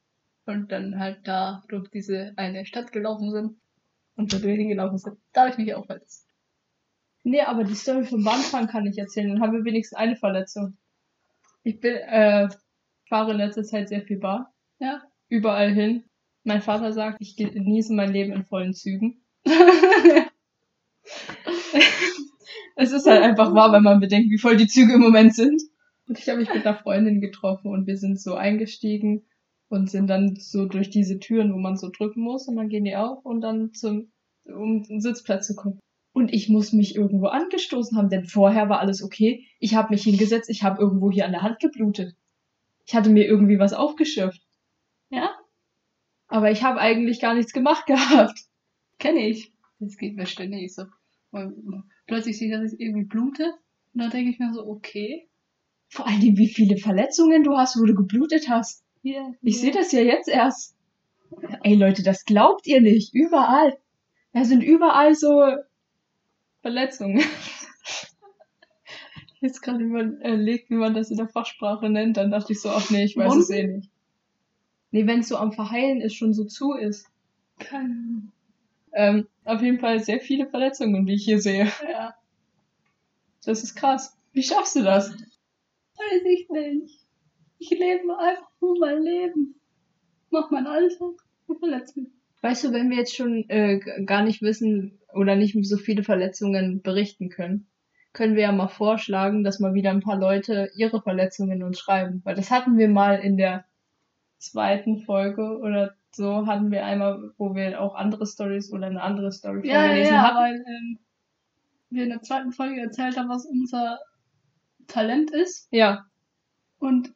[0.47, 3.61] Und dann halt da durch diese eine Stadt gelaufen sind
[4.15, 5.19] und da hingelaufen sind.
[5.33, 6.30] Da habe ich mich auch verletzt.
[7.23, 9.29] Nee, aber die Story vom Bahnfahren kann ich erzählen.
[9.29, 10.77] Dann haben wir wenigstens eine Verletzung.
[11.63, 12.49] Ich bin, äh,
[13.07, 14.45] fahre in letzter Zeit sehr viel Bahn.
[14.79, 15.03] Ja.
[15.29, 16.03] Überall hin.
[16.43, 19.21] Mein Vater sagt, ich genieße mein Leben in vollen Zügen.
[22.75, 25.61] es ist halt einfach wahr, wenn man bedenkt, wie voll die Züge im Moment sind.
[26.07, 29.23] Und ich habe mich mit einer Freundin getroffen und wir sind so eingestiegen
[29.69, 32.83] und sind dann so durch diese Türen, wo man so drücken muss und dann gehen
[32.83, 34.11] die auf und dann zum,
[34.45, 35.79] um einen Sitzplatz zu kommen.
[36.13, 39.45] Und ich muss mich irgendwo angestoßen haben, denn vorher war alles okay.
[39.59, 42.15] Ich habe mich hingesetzt, ich habe irgendwo hier an der Hand geblutet.
[42.85, 44.41] Ich hatte mir irgendwie was aufgeschürft.
[45.09, 45.31] Ja,
[46.27, 48.39] Aber ich habe eigentlich gar nichts gemacht gehabt.
[48.99, 49.53] kenne ich.
[49.79, 50.83] Das geht mir ständig so.
[51.31, 53.43] Und plötzlich sehe ich, dass ich irgendwie blute.
[53.93, 55.27] Und dann denke ich mir so, okay.
[55.87, 58.83] Vor allem, wie viele Verletzungen du hast, wo du geblutet hast.
[59.01, 59.61] Hier, Ich hier.
[59.63, 60.75] sehe das ja jetzt erst.
[61.63, 63.13] Ey Leute, das glaubt ihr nicht.
[63.13, 63.77] Überall.
[64.33, 65.41] Da sind überall so
[66.61, 67.23] Verletzungen.
[69.41, 72.89] Jetzt gerade überlegt, wie man das in der Fachsprache nennt, dann dachte ich so, ach
[72.91, 73.89] nee, ich weiß es eh nicht.
[74.91, 77.07] Nee, wenn es so am Verheilen ist, schon so zu ist.
[77.57, 78.31] Keine Ahnung.
[78.93, 81.71] Ähm, auf jeden Fall sehr viele Verletzungen, die ich hier sehe.
[81.89, 82.13] Ja.
[83.45, 84.17] Das ist krass.
[84.33, 85.09] Wie schaffst du das?
[85.09, 87.05] Weiß ich nicht.
[87.57, 89.55] Ich lebe einfach nur mein Leben.
[90.29, 91.13] Mach mein Alltag
[91.47, 92.11] und verletze mich.
[92.41, 96.81] Weißt du, wenn wir jetzt schon äh, gar nicht wissen oder nicht so viele Verletzungen
[96.81, 97.67] berichten können,
[98.13, 102.21] können wir ja mal vorschlagen, dass mal wieder ein paar Leute ihre Verletzungen uns schreiben.
[102.23, 103.65] Weil das hatten wir mal in der
[104.37, 109.31] zweiten Folge oder so hatten wir einmal, wo wir auch andere Stories oder eine andere
[109.31, 110.37] Story Ja, vorgelesen ja, hatten.
[110.37, 110.99] weil ähm,
[111.89, 113.99] wir in der zweiten Folge erzählt haben, was unser
[114.87, 115.67] Talent ist.
[115.71, 116.05] Ja,
[116.79, 117.13] Und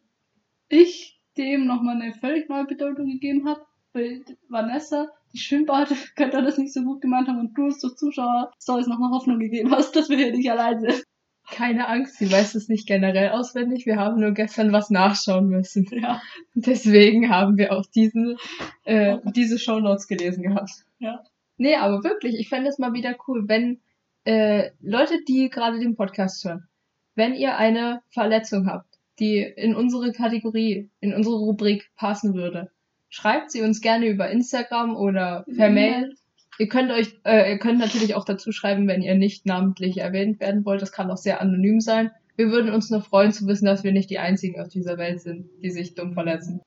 [0.69, 3.65] ich dem nochmal eine völlig neue Bedeutung gegeben habe.
[3.95, 7.95] Weil Vanessa, die Schwimmbade, könnte das nicht so gut gemeint haben und du es durch
[7.95, 11.03] Zuschauer Stories nochmal Hoffnung gegeben hast, dass wir hier nicht allein sind.
[11.49, 13.85] keine Angst, sie weiß es nicht generell auswendig.
[13.85, 15.87] Wir haben nur gestern was nachschauen müssen.
[15.91, 16.21] Ja.
[16.55, 18.37] Deswegen haben wir auch diesen,
[18.83, 20.71] äh, diese Shownotes gelesen gehabt.
[20.99, 21.23] Ja.
[21.57, 23.79] Nee, aber wirklich, ich fände es mal wieder cool, wenn
[24.25, 26.67] äh, Leute, die gerade den Podcast hören,
[27.15, 32.71] wenn ihr eine Verletzung habt, die in unsere Kategorie, in unsere Rubrik passen würde,
[33.15, 36.15] schreibt sie uns gerne über Instagram oder per Mail.
[36.59, 40.41] Ihr könnt euch, äh, ihr könnt natürlich auch dazu schreiben, wenn ihr nicht namentlich erwähnt
[40.41, 40.81] werden wollt.
[40.81, 42.11] Das kann auch sehr anonym sein.
[42.35, 45.21] Wir würden uns nur freuen zu wissen, dass wir nicht die einzigen auf dieser Welt
[45.21, 46.61] sind, die sich dumm verletzen.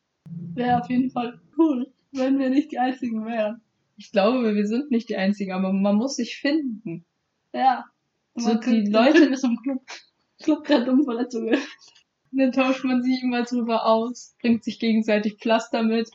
[0.54, 3.60] Wäre auf jeden Fall cool, wenn wir nicht die einzigen wären.
[3.98, 7.04] Ich glaube, wir sind nicht die einzigen, aber man muss sich finden.
[7.52, 7.84] Ja.
[8.36, 9.82] So die Leute- wir zum Club.
[10.42, 11.58] Club der dummen Verletzungen.
[12.32, 16.08] Und dann tauscht man sich immer drüber aus, bringt sich gegenseitig Pflaster mit.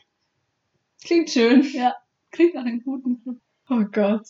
[1.04, 1.62] Klingt schön.
[1.72, 1.94] Ja.
[2.30, 3.36] Klingt nach einem guten Club.
[3.68, 4.26] Oh Gott.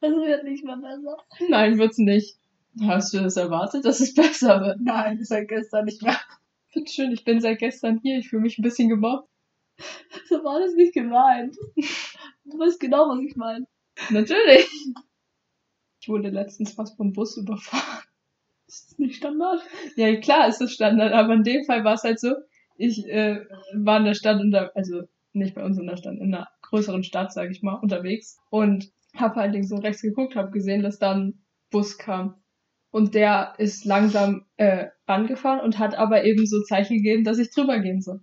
[0.00, 1.16] Das wird nicht mehr besser.
[1.48, 2.38] Nein, wird's nicht.
[2.80, 4.80] Hast du das erwartet, dass es besser wird?
[4.80, 6.20] Nein, ja gestern nicht mehr.
[6.72, 8.18] Bitte schön, ich bin seit gestern hier.
[8.18, 9.28] Ich fühle mich ein bisschen gemobbt.
[10.28, 11.56] So war das nicht gemeint.
[12.44, 13.66] Du weißt genau, was ich meine.
[14.10, 14.68] Natürlich.
[16.00, 18.04] Ich wurde letztens fast vom Bus überfahren.
[18.66, 19.60] Ist das nicht Standard?
[19.96, 22.34] Ja, klar ist das Standard, aber in dem Fall war es halt so,
[22.76, 26.34] ich äh, war in der Stadt unter, also nicht bei uns in der Stadt, in
[26.34, 30.50] einer größeren Stadt, sag ich mal, unterwegs und habe halt links und rechts geguckt, habe
[30.50, 32.34] gesehen, dass da ein Bus kam
[32.90, 37.50] und der ist langsam äh, rangefahren und hat aber eben so Zeichen gegeben, dass ich
[37.50, 38.20] drüber gehen soll.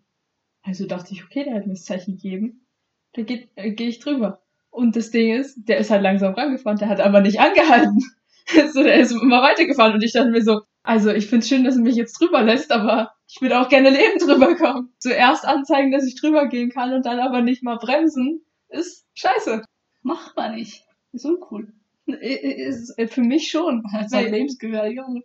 [0.63, 2.65] Also dachte ich, okay, der hat mir das Zeichen gegeben,
[3.13, 4.41] da geht, äh, gehe ich drüber.
[4.71, 7.99] Und das Ding ist, der ist halt langsam rangefahren, der hat aber nicht angehalten.
[8.73, 11.75] so, der ist immer weitergefahren und ich dachte mir so, also ich find's schön, dass
[11.75, 14.93] er mich jetzt drüber lässt, aber ich würde auch gerne lebend drüber kommen.
[14.99, 19.63] Zuerst anzeigen, dass ich drüber gehen kann und dann aber nicht mal bremsen, ist scheiße.
[20.03, 20.85] Macht man nicht.
[21.11, 21.73] Ist uncool.
[22.07, 23.83] I- i- Ist äh, für mich schon.
[24.05, 24.97] Ist halt lebensgefährlich.
[24.97, 25.23] Junge.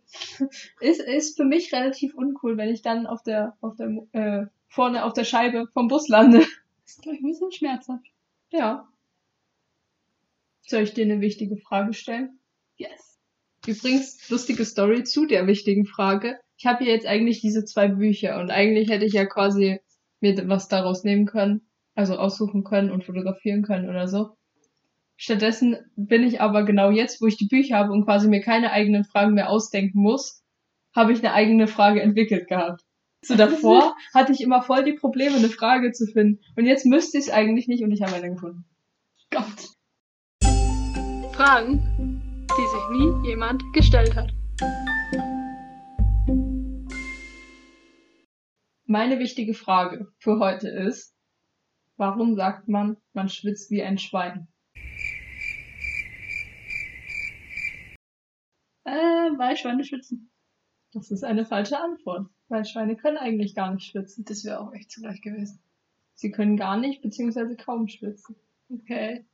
[0.81, 5.05] Ist, ist für mich relativ uncool, wenn ich dann auf der, auf der, äh, vorne
[5.05, 6.39] auf der Scheibe vom Bus lande.
[6.39, 6.49] Das
[6.87, 8.07] ist, glaube ich, ein bisschen schmerzhaft.
[8.51, 8.89] Ja.
[10.67, 12.39] Soll ich dir eine wichtige Frage stellen?
[12.77, 13.10] Yes.
[13.67, 16.39] Übrigens, lustige Story zu der wichtigen Frage.
[16.57, 19.81] Ich habe hier jetzt eigentlich diese zwei Bücher und eigentlich hätte ich ja quasi
[20.21, 21.63] mir was daraus nehmen können,
[21.95, 24.37] also aussuchen können und fotografieren können oder so.
[25.17, 28.73] Stattdessen bin ich aber genau jetzt, wo ich die Bücher habe und quasi mir keine
[28.73, 30.43] eigenen Fragen mehr ausdenken muss,
[30.95, 32.83] habe ich eine eigene Frage entwickelt gehabt.
[33.23, 36.41] So davor hatte ich immer voll die Probleme, eine Frage zu finden.
[36.57, 38.65] Und jetzt müsste ich es eigentlich nicht und ich habe eine gefunden.
[39.31, 39.45] Gott.
[41.35, 42.23] Fragen,
[42.57, 44.33] die sich nie jemand gestellt hat.
[48.87, 51.15] Meine wichtige Frage für heute ist,
[51.97, 54.49] warum sagt man, man schwitzt wie ein Schwein?
[58.85, 60.31] Äh, weil Schweine schwitzen.
[60.93, 64.25] Das ist eine falsche Antwort, weil Schweine können eigentlich gar nicht schwitzen.
[64.25, 65.63] Das wäre auch echt zu leicht gewesen.
[66.15, 67.55] Sie können gar nicht bzw.
[67.55, 68.35] kaum schwitzen.
[68.69, 69.25] Okay.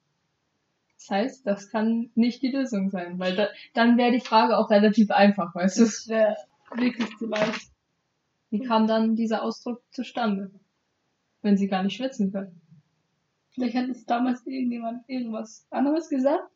[0.98, 4.70] Das heißt, das kann nicht die Lösung sein, weil da, dann wäre die Frage auch
[4.70, 5.84] relativ einfach, weißt du?
[5.84, 6.36] Das wäre
[6.74, 7.70] wirklich zu leicht.
[8.50, 10.50] Wie kam dann dieser Ausdruck zustande,
[11.42, 12.60] wenn sie gar nicht schwitzen können?
[13.50, 16.50] Vielleicht hat es damals irgendjemand irgendwas anderes gesagt.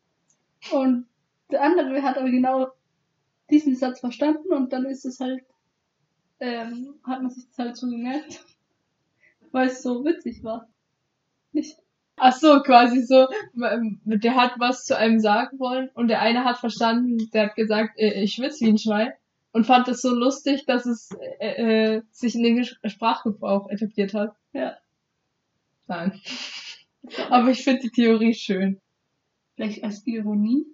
[0.73, 1.07] Und
[1.51, 2.69] der andere hat aber genau
[3.51, 5.45] diesen Satz verstanden und dann ist es halt,
[6.39, 8.45] ähm, hat man sich das halt so gemerkt.
[9.53, 10.69] Weil es so witzig war.
[11.53, 11.79] Nicht?
[12.23, 13.29] Ach so, quasi so,
[13.63, 17.55] ähm, der hat was zu einem sagen wollen und der eine hat verstanden, der hat
[17.57, 19.13] gesagt, äh, ich schwitze wie ein Schwein
[19.53, 24.37] und fand es so lustig, dass es äh, äh, sich in den Sprachgebrauch etabliert hat.
[24.53, 24.77] Ja.
[25.87, 26.21] Nein.
[27.31, 28.81] Aber ich finde die Theorie schön.
[29.55, 30.67] Vielleicht als Ironie.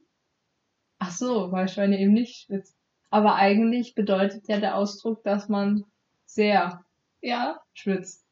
[0.98, 2.74] Ach so, weil Schweine eben nicht schwitzen.
[3.11, 5.85] Aber eigentlich bedeutet ja der Ausdruck, dass man
[6.24, 6.85] sehr
[7.20, 7.61] Ja.
[7.72, 8.24] schwitzt.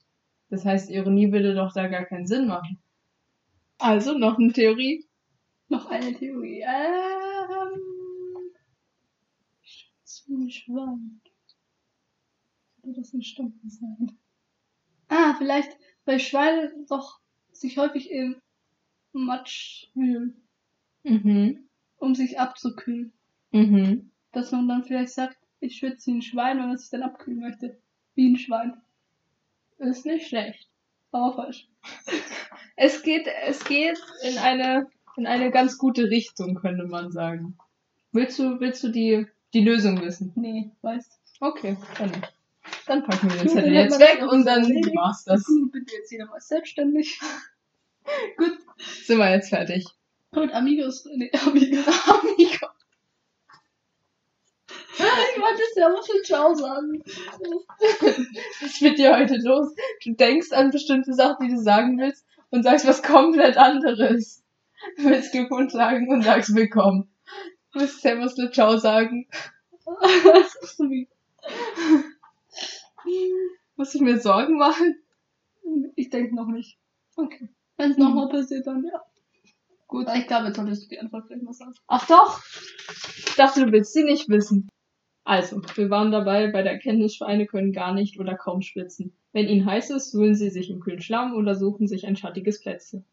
[0.50, 2.80] Das heißt, Ironie würde doch da gar keinen Sinn machen.
[3.84, 5.06] Also noch eine Theorie.
[5.68, 6.64] Noch eine Theorie.
[6.66, 7.80] Ähm.
[10.04, 11.20] Zum Schwein.
[12.82, 14.18] Würde das ein Stunden sein?
[15.08, 17.20] Ah, vielleicht, weil Schweine doch
[17.52, 18.40] sich häufig im
[19.12, 20.42] Matsch wühlen,
[21.02, 21.68] Mhm.
[21.98, 23.12] um sich abzukühlen.
[23.52, 24.10] Mhm.
[24.32, 27.40] Dass man dann vielleicht sagt, ich schwitze wie ein Schwein, wenn man sich dann abkühlen
[27.40, 27.78] möchte.
[28.14, 28.80] Wie ein Schwein.
[29.76, 30.70] Ist nicht schlecht.
[31.14, 31.68] Aber falsch.
[32.74, 37.56] Es geht, es geht in eine, in eine ganz gute Richtung, könnte man sagen.
[38.10, 40.32] Willst du, willst du die, die Lösung wissen?
[40.34, 42.10] Nee, weißt Okay, dann,
[42.86, 45.44] dann packen wir den Zettel jetzt weg und dann war's das.
[45.44, 47.20] Gut, bin jetzt wieder mal selbstständig.
[48.36, 48.58] Gut,
[49.04, 49.86] sind wir jetzt fertig.
[50.32, 51.86] Und Amigos, nee, Amigos.
[52.08, 52.66] Amigo.
[55.34, 57.02] Ich wollte Servus und Ciao sagen.
[58.60, 59.74] Was ist mit dir heute los?
[60.04, 64.44] Du denkst an bestimmte Sachen, die du sagen willst und sagst was komplett anderes.
[64.96, 67.08] Du willst Glückwunsch sagen und sagst willkommen.
[67.72, 69.26] Du willst Servus und Ciao sagen.
[69.84, 71.08] Was ist so wie?
[73.76, 75.02] Muss ich mir Sorgen machen?
[75.96, 76.78] Ich denke noch nicht.
[77.16, 77.48] Okay.
[77.76, 79.02] Wenn es nochmal passiert, dann ja.
[79.88, 80.06] Gut.
[80.14, 81.74] Ich glaube, jetzt solltest du die Antwort gleich mal sagen.
[81.88, 82.42] Ach doch!
[83.26, 84.68] Ich dachte, du willst sie nicht wissen.
[85.24, 89.14] Also, wir waren dabei bei der Erkenntnis, Schweine können gar nicht oder kaum schwitzen.
[89.32, 92.60] Wenn ihnen heiß ist, suhlen sie sich im kühlen Schlamm oder suchen sich ein schattiges
[92.60, 93.04] Plätzchen.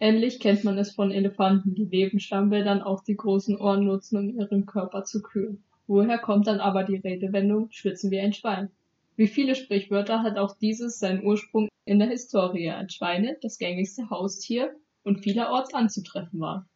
[0.00, 4.40] Ähnlich kennt man es von Elefanten, die neben Stammbändern auch die großen Ohren nutzen, um
[4.40, 5.62] ihren Körper zu kühlen.
[5.86, 8.70] Woher kommt dann aber die Redewendung schwitzen wie ein Schwein?
[9.16, 14.08] Wie viele Sprichwörter hat auch dieses seinen Ursprung in der Historie, als Schweine das gängigste
[14.08, 16.66] Haustier und vielerorts anzutreffen war.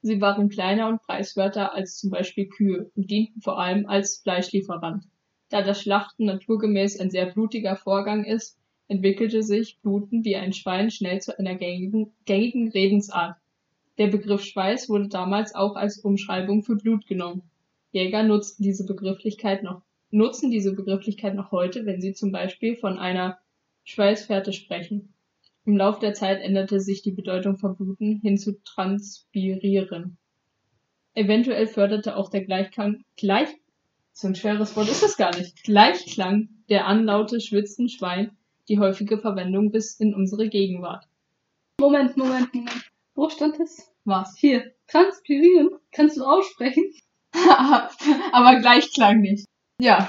[0.00, 5.04] Sie waren kleiner und preiswerter als zum Beispiel Kühe und dienten vor allem als Fleischlieferant.
[5.48, 10.90] Da das Schlachten naturgemäß ein sehr blutiger Vorgang ist, entwickelte sich Bluten wie ein Schwein
[10.90, 13.36] schnell zu einer gängigen, gängigen Redensart.
[13.98, 17.42] Der Begriff Schweiß wurde damals auch als Umschreibung für Blut genommen.
[17.90, 22.98] Jäger nutzten diese Begrifflichkeit noch, nutzen diese Begrifflichkeit noch heute, wenn sie zum Beispiel von
[22.98, 23.38] einer
[23.84, 25.14] Schweißfährte sprechen.
[25.68, 30.16] Im Lauf der Zeit änderte sich die Bedeutung von Bluten hin zu transpirieren.
[31.12, 33.50] Eventuell förderte auch der Gleichklang, gleich,
[34.12, 38.30] so ein schweres Wort ist das gar nicht, Gleichklang der Anlaute schwitzen Schwein
[38.70, 41.06] die häufige Verwendung bis in unsere Gegenwart.
[41.78, 42.90] Moment, Moment, Moment.
[43.14, 43.92] Wo stand es?
[44.06, 44.38] Was?
[44.38, 44.72] Hier.
[44.86, 45.68] Transpirieren.
[45.92, 46.94] Kannst du aussprechen?
[47.34, 49.44] Aber Gleichklang nicht.
[49.82, 50.08] Ja.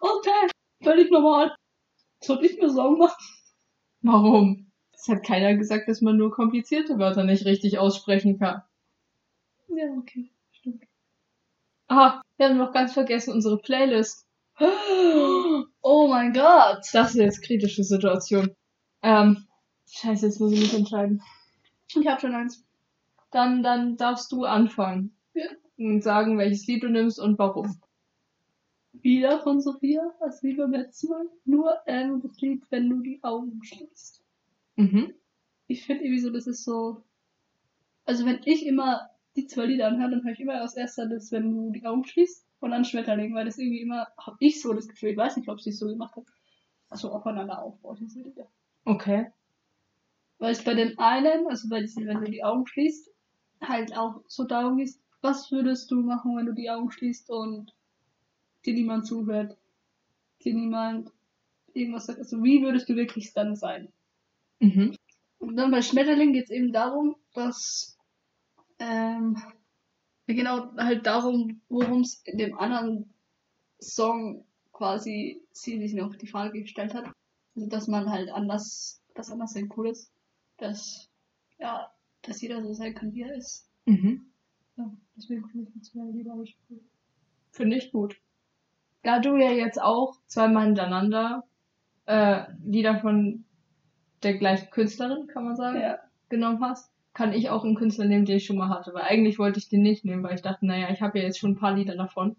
[0.00, 0.48] Okay.
[0.82, 1.54] Völlig normal.
[2.20, 3.24] Sollte ich mir Sorgen machen?
[4.02, 4.67] Warum?
[5.00, 8.62] Es hat keiner gesagt, dass man nur komplizierte Wörter nicht richtig aussprechen kann.
[9.68, 10.32] Ja, okay.
[10.50, 10.84] Stimmt.
[11.86, 14.26] Ah, wir haben noch ganz vergessen unsere Playlist.
[15.80, 16.80] Oh mein Gott.
[16.92, 18.54] Das ist jetzt kritische Situation.
[19.02, 19.46] Ähm,
[19.88, 21.22] scheiße, jetzt muss ich mich entscheiden.
[21.96, 22.62] Ich hab schon eins.
[23.30, 25.16] Dann, dann darfst du anfangen.
[25.32, 25.46] Ja.
[25.78, 27.80] und sagen, welches Lied du nimmst und warum.
[28.92, 31.26] Wieder von Sophia, als wie beim letzten Mal.
[31.44, 34.22] Nur das Lied, wenn du die Augen schließt.
[34.78, 35.12] Mhm.
[35.66, 37.02] Ich finde irgendwie so, das ist so.
[38.04, 41.32] Also wenn ich immer die zwei Lieder anhöre, dann höre ich immer als erster das,
[41.32, 44.72] wenn du die Augen schließt und dann Schmetterling, weil das irgendwie immer, habe ich so
[44.72, 46.24] das Gefühl, ich weiß nicht, ob sie es so gemacht hat,
[46.88, 48.48] also aufeinander aufbaut, diese Lieder.
[48.84, 49.32] Okay.
[50.38, 53.10] Weil es bei den einen, also bei diesen, wenn du die Augen schließt,
[53.60, 57.74] halt auch so darum geht, was würdest du machen, wenn du die Augen schließt und
[58.64, 59.56] dir niemand zuhört,
[60.44, 61.10] dir niemand
[61.74, 63.92] irgendwas sagt, also wie würdest du wirklich dann sein?
[64.60, 64.96] Mhm.
[65.38, 67.96] Und dann bei Schmetterling geht es eben darum, dass
[68.78, 69.40] ähm,
[70.26, 73.12] genau halt darum, worum es in dem anderen
[73.80, 77.10] Song quasi sie sich noch die Frage gestellt hat.
[77.54, 80.12] Also dass man halt anders, dass anders sein cool ist.
[80.58, 81.08] Dass
[81.58, 81.92] ja,
[82.22, 83.68] dass jeder so sein kann, wie er ist.
[83.86, 84.32] Mhm.
[84.76, 86.80] Ja, deswegen finde ich zwei Lieder richtig cool.
[87.50, 88.20] Finde ich gut.
[89.02, 91.44] Da du ja jetzt auch zweimal hintereinander
[92.06, 93.44] äh, Lieder von
[94.22, 95.98] der gleichen Künstlerin, kann man sagen, Ja.
[96.28, 98.92] genommen hast, kann ich auch einen Künstler nehmen, den ich schon mal hatte.
[98.94, 101.38] Weil eigentlich wollte ich den nicht nehmen, weil ich dachte, naja, ich habe ja jetzt
[101.38, 102.36] schon ein paar Lieder davon.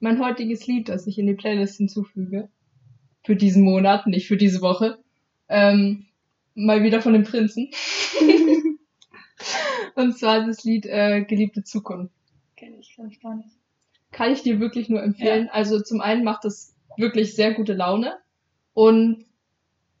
[0.00, 2.48] Mein heutiges Lied, das ich in die Playlist hinzufüge,
[3.24, 4.98] für diesen Monat, nicht für diese Woche,
[5.48, 6.06] ähm,
[6.54, 7.70] mal wieder von den Prinzen.
[9.94, 12.14] Und zwar das Lied äh, Geliebte Zukunft.
[12.56, 13.50] Kenn ich, glaube ich, gar nicht.
[14.12, 15.48] Kann ich dir wirklich nur empfehlen.
[15.50, 18.14] Also zum einen macht es wirklich sehr gute Laune
[18.74, 19.24] und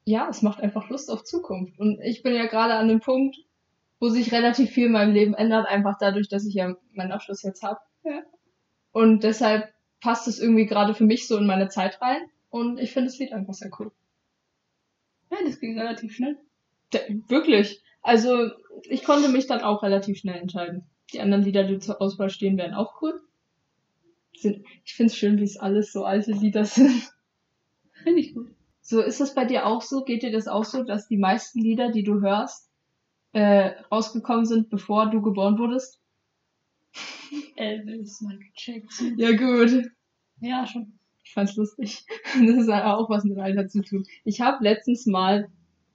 [0.04, 1.78] ja, es macht einfach Lust auf Zukunft.
[1.78, 3.36] Und ich bin ja gerade an dem Punkt,
[4.00, 7.42] wo sich relativ viel in meinem Leben ändert, einfach dadurch, dass ich ja meinen Abschluss
[7.42, 7.80] jetzt habe.
[8.04, 8.22] Ja.
[8.92, 12.20] Und deshalb passt es irgendwie gerade für mich so in meine Zeit rein.
[12.50, 13.90] Und ich finde das Lied einfach sehr cool.
[15.30, 16.36] Ja, das ging relativ schnell.
[16.92, 17.82] De wirklich.
[18.02, 18.50] Also
[18.82, 20.84] ich konnte mich dann auch relativ schnell entscheiden.
[21.12, 23.20] Die anderen Lieder, die zur Auswahl stehen, wären auch cool.
[24.36, 27.10] Sind, ich finde es schön, wie es alles so alte Lieder sind.
[28.02, 28.54] Finde ich gut.
[28.86, 30.04] So, ist das bei dir auch so?
[30.04, 32.68] Geht dir das auch so, dass die meisten Lieder, die du hörst,
[33.32, 36.02] äh, rausgekommen sind, bevor du geboren wurdest?
[37.56, 39.18] Elvis, Michael Jackson.
[39.18, 39.90] Ja, gut.
[40.40, 40.98] Ja, schon.
[41.24, 42.04] Ich fand's lustig.
[42.46, 44.04] Das hat auch was mit Alter zu tun.
[44.24, 45.48] Ich habe letztens mal,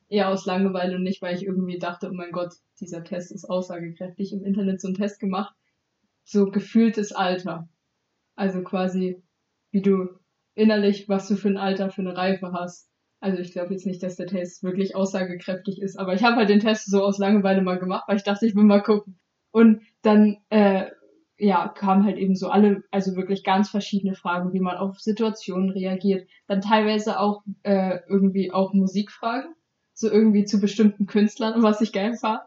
[0.10, 3.46] eher aus Langeweile und nicht, weil ich irgendwie dachte, oh mein Gott, dieser Test ist
[3.46, 5.56] aussagekräftig, im Internet so einen Test gemacht.
[6.24, 7.70] So gefühltes Alter.
[8.36, 9.22] Also quasi,
[9.70, 10.10] wie du
[10.60, 12.90] innerlich, was du für ein Alter, für eine Reife hast.
[13.22, 16.50] Also ich glaube jetzt nicht, dass der Test wirklich aussagekräftig ist, aber ich habe halt
[16.50, 19.20] den Test so aus Langeweile mal gemacht, weil ich dachte, ich will mal gucken.
[19.52, 20.86] Und dann, äh,
[21.38, 25.70] ja, kamen halt eben so alle, also wirklich ganz verschiedene Fragen, wie man auf Situationen
[25.70, 26.28] reagiert.
[26.48, 29.54] Dann teilweise auch äh, irgendwie auch Musikfragen,
[29.94, 32.42] so irgendwie zu bestimmten Künstlern, was ich geil fand.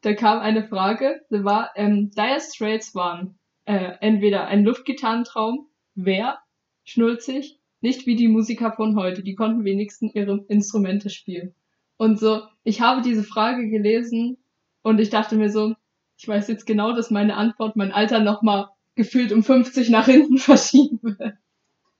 [0.00, 6.38] Da kam eine Frage, da war, ähm, Dire Straits waren äh, entweder ein Luftgitarrentraum, wer,
[6.84, 11.54] schnulzig, nicht wie die Musiker von heute, die konnten wenigstens ihre Instrumente spielen.
[11.96, 14.38] Und so, ich habe diese Frage gelesen
[14.82, 15.74] und ich dachte mir so,
[16.16, 20.38] ich weiß jetzt genau, dass meine Antwort mein Alter nochmal gefühlt um 50 nach hinten
[20.38, 21.34] verschieben wird.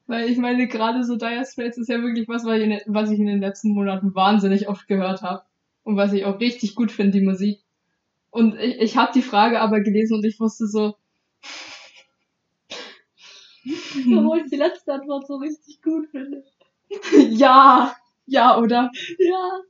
[0.07, 2.81] Weil ich meine, gerade so Dire Straits ist ja wirklich was, was ich in den-
[2.87, 5.43] was ich in den letzten Monaten wahnsinnig oft gehört habe.
[5.85, 7.61] Und was ich auch richtig gut finde, die Musik.
[8.31, 10.97] Und ich, ich habe die Frage aber gelesen und ich wusste so,
[13.65, 16.45] Obwohl ich die letzte Antwort so richtig gut finde.
[17.31, 17.95] ja,
[18.27, 18.91] ja, oder?
[19.19, 19.61] Ja,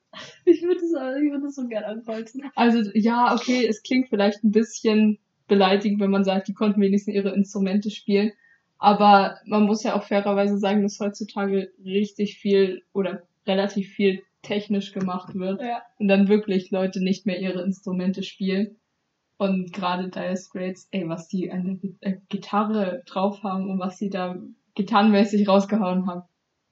[0.45, 2.51] ich würde es ich würde es so gern ankreuzen.
[2.55, 7.15] Also, ja, okay, es klingt vielleicht ein bisschen beleidigend, wenn man sagt, die konnten wenigstens
[7.15, 8.33] ihre Instrumente spielen.
[8.79, 14.93] Aber man muss ja auch fairerweise sagen, dass heutzutage richtig viel oder relativ viel technisch
[14.93, 15.61] gemacht wird.
[15.61, 15.83] Ja.
[15.99, 18.77] Und dann wirklich Leute nicht mehr ihre Instrumente spielen.
[19.39, 23.97] Und gerade Dire Straits, ey, was die an der äh, Gitarre drauf haben und was
[23.97, 24.37] sie da
[24.75, 26.23] gitarrenmäßig rausgehauen haben.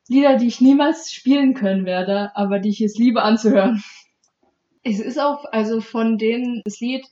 [0.09, 3.83] Lieder, die ich niemals spielen können werde, aber die ich es liebe anzuhören.
[4.88, 7.05] Es ist auch, also von denen, das Lied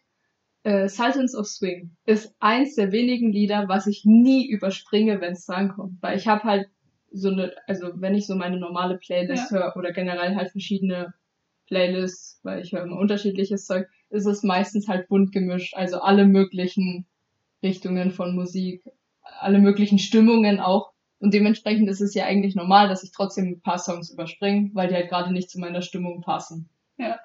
[0.62, 5.46] äh, Sultans of Swing ist eins der wenigen Lieder, was ich nie überspringe, wenn es
[5.46, 6.00] drankommt.
[6.00, 6.68] Weil ich habe halt
[7.10, 11.14] so eine, also wenn ich so meine normale Playlist höre oder generell halt verschiedene
[11.66, 15.74] Playlists, weil ich höre immer unterschiedliches Zeug, ist es meistens halt bunt gemischt.
[15.76, 17.06] Also alle möglichen
[17.62, 18.84] Richtungen von Musik,
[19.40, 20.92] alle möglichen Stimmungen auch.
[21.18, 24.88] Und dementsprechend ist es ja eigentlich normal, dass ich trotzdem ein paar Songs überspringe, weil
[24.88, 26.68] die halt gerade nicht zu meiner Stimmung passen.
[26.98, 27.18] Ja.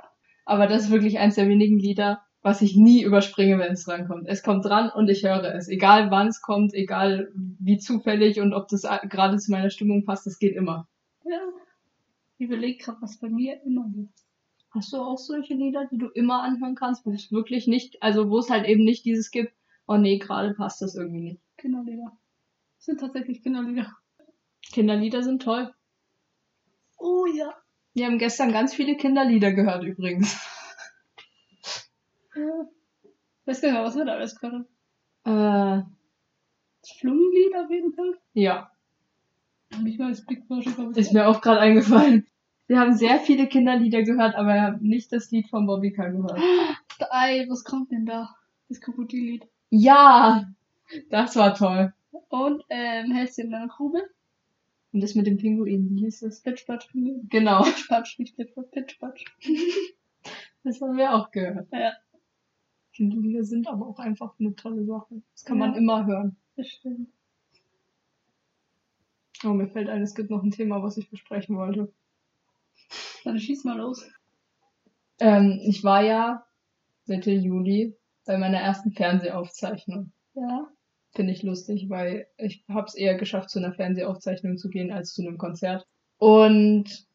[0.45, 4.27] Aber das ist wirklich eins der wenigen Lieder, was ich nie überspringe, wenn es drankommt.
[4.27, 5.67] Es kommt dran und ich höre es.
[5.67, 10.25] Egal wann es kommt, egal wie zufällig und ob das gerade zu meiner Stimmung passt,
[10.25, 10.87] das geht immer.
[11.25, 11.39] Ja.
[12.37, 14.17] Ich überlege gerade, was bei mir immer gibt.
[14.71, 18.29] Hast du auch solche Lieder, die du immer anhören kannst, wo es wirklich nicht, also
[18.29, 19.53] wo es halt eben nicht dieses gibt,
[19.87, 21.41] Oh nee, gerade passt das irgendwie nicht.
[21.57, 22.15] Kinderlieder.
[22.77, 23.91] Das sind tatsächlich Kinderlieder.
[24.71, 25.73] Kinderlieder sind toll.
[26.99, 27.55] Oh ja.
[27.95, 30.39] Wir haben gestern ganz viele Kinderlieder gehört übrigens.
[32.35, 32.67] ja.
[33.45, 34.67] Weiß gar nicht mehr, was wir da alles können.
[35.23, 35.81] Äh,
[36.81, 38.15] Das Flummenlied auf jeden Fall.
[38.33, 38.71] ja,
[39.75, 40.97] Und ich mal das Big ich.
[40.97, 42.27] ist mir auch gerade eingefallen.
[42.69, 46.39] Wir haben sehr viele Kinderlieder gehört, aber wir haben nicht das Lied von Bobbyka gehört.
[47.09, 48.35] Ei, was kommt denn da?
[48.67, 49.47] Das Krokodillied.
[49.71, 50.47] Ja,
[51.09, 51.93] das war toll.
[52.29, 54.03] Und, ähm, Häschen in der Grube.
[54.93, 56.41] Und das mit dem Pinguin, wie hieß das?
[56.41, 57.27] Pitch Patch Pinguin.
[57.31, 59.25] Genau, Pitch Patch, nicht Pitch Patch, Pitch Patch.
[60.63, 61.67] das haben wir auch gehört.
[61.73, 61.93] Ja.
[62.93, 65.23] Kinderlieder sind aber auch einfach eine tolle Sache.
[65.33, 65.77] Das kann man Ja.
[65.79, 66.35] immer hören.
[66.55, 67.09] Das stimmt.
[69.43, 71.91] Oh, mir fällt ein, es gibt noch ein Thema, was ich besprechen wollte.
[73.23, 74.07] Dann schieß mal los.
[75.19, 76.45] Ähm, ich war ja
[77.05, 77.95] Mitte Juli
[78.25, 80.11] bei meiner ersten Fernsehaufzeichnung.
[80.35, 80.67] Ja.
[81.11, 85.13] Finde ich lustig, weil ich habe es eher geschafft, zu einer Fernsehaufzeichnung zu gehen als
[85.13, 85.87] zu einem Konzert.
[86.17, 87.07] Und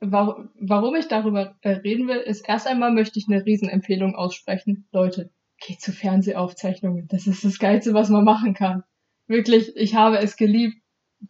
[0.00, 4.86] warum, warum ich darüber äh, reden will, ist erst einmal möchte ich eine Riesenempfehlung aussprechen.
[4.92, 7.08] Leute, geht zu Fernsehaufzeichnungen.
[7.08, 8.84] Das ist das Geilste, was man machen kann.
[9.26, 10.76] Wirklich, ich habe es geliebt.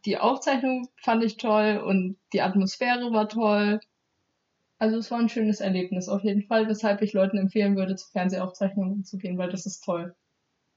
[0.04, 3.80] Die Aufzeichnung fand ich toll und die Atmosphäre war toll.
[4.78, 8.08] Also es war ein schönes Erlebnis auf jeden Fall, weshalb ich Leuten empfehlen würde, zu
[8.10, 10.14] Fernsehaufzeichnungen zu gehen, weil das ist toll.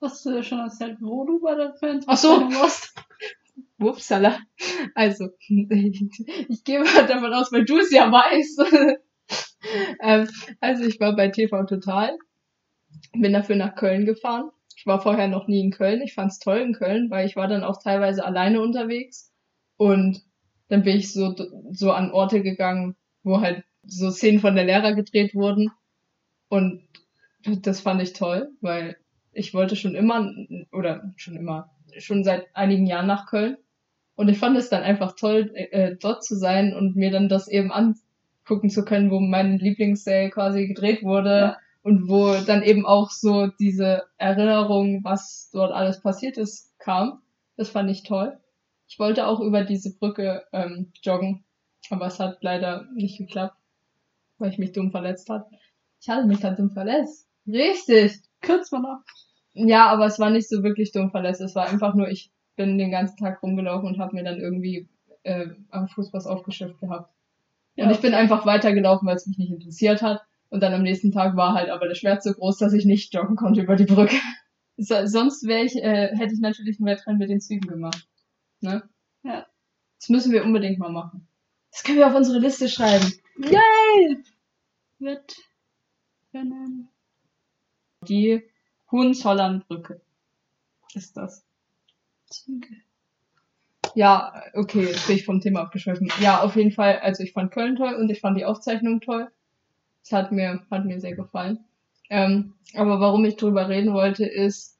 [0.01, 1.75] Hast du ja schon erzählt, wo du bei der
[2.07, 2.29] Ach so.
[2.29, 2.95] warst?
[3.77, 4.39] Wupsala.
[4.95, 8.63] Also, ich gehe mal davon aus, weil du es ja weißt.
[10.01, 10.27] ähm,
[10.59, 12.17] also, ich war bei TV Total,
[13.13, 14.49] bin dafür nach Köln gefahren.
[14.75, 16.01] Ich war vorher noch nie in Köln.
[16.01, 19.31] Ich fand's toll in Köln, weil ich war dann auch teilweise alleine unterwegs.
[19.77, 20.23] Und
[20.69, 21.35] dann bin ich so,
[21.71, 25.71] so an Orte gegangen, wo halt so Szenen von der Lehrer gedreht wurden.
[26.49, 26.81] Und
[27.45, 28.97] das fand ich toll, weil
[29.33, 30.29] ich wollte schon immer,
[30.71, 33.57] oder schon immer, schon seit einigen Jahren nach Köln.
[34.15, 37.47] Und ich fand es dann einfach toll, äh, dort zu sein und mir dann das
[37.47, 41.57] eben angucken zu können, wo mein Lieblingsserie quasi gedreht wurde Ja.
[41.81, 47.21] und wo dann eben auch so diese Erinnerung, was dort alles passiert ist, kam.
[47.57, 48.37] Das fand ich toll.
[48.87, 51.43] Ich wollte auch über diese Brücke ähm, joggen,
[51.89, 53.55] aber es hat leider nicht geklappt,
[54.41, 55.45] weil ich mich dumm verletzt habe.
[56.01, 57.27] Ich hatte mich dann dumm verletzt.
[57.47, 58.19] Richtig.
[58.41, 59.01] Kürz mal nach.
[59.53, 61.41] Ja, aber es war nicht so wirklich dumm verletzt.
[61.41, 64.89] Es war einfach nur, ich bin den ganzen Tag rumgelaufen und habe mir dann irgendwie
[65.23, 67.13] äh, am Fuß was aufgeschifft gehabt.
[67.75, 70.21] Ja, und ich bin einfach weitergelaufen, weil es mich nicht interessiert hat.
[70.49, 73.13] Und dann am nächsten Tag war halt aber der Schmerz so groß, dass ich nicht
[73.13, 74.15] joggen konnte über die Brücke.
[74.77, 78.07] So, sonst wäre ich, äh, hätte ich natürlich ein Wettrennen mit den Zügen gemacht.
[78.61, 78.81] Ne?
[79.21, 79.45] Ja.
[79.99, 81.27] Das müssen wir unbedingt mal machen.
[81.71, 83.13] Das können wir auf unsere Liste schreiben.
[83.37, 84.23] Yay!
[85.01, 85.35] Wird
[86.31, 86.87] können.
[88.07, 88.43] Die
[88.91, 89.99] Hohenzollernbrücke
[90.93, 91.43] ist das.
[92.29, 92.67] Züge.
[93.95, 96.11] Ja, okay, jetzt bin ich vom Thema abgeschwiffen.
[96.19, 99.31] Ja, auf jeden Fall, also ich fand Köln toll und ich fand die Aufzeichnung toll.
[100.03, 101.65] Es hat mir, hat mir sehr gefallen.
[102.11, 104.77] Ähm, aber warum ich drüber reden wollte, ist,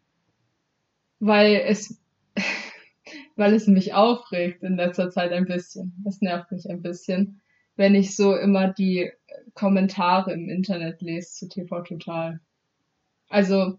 [1.20, 2.00] weil es,
[3.36, 5.96] weil es mich aufregt in letzter Zeit ein bisschen.
[6.04, 7.41] Das nervt mich ein bisschen,
[7.76, 9.12] wenn ich so immer die
[9.54, 12.40] Kommentare im Internet lese zu TV Total.
[13.30, 13.78] Also,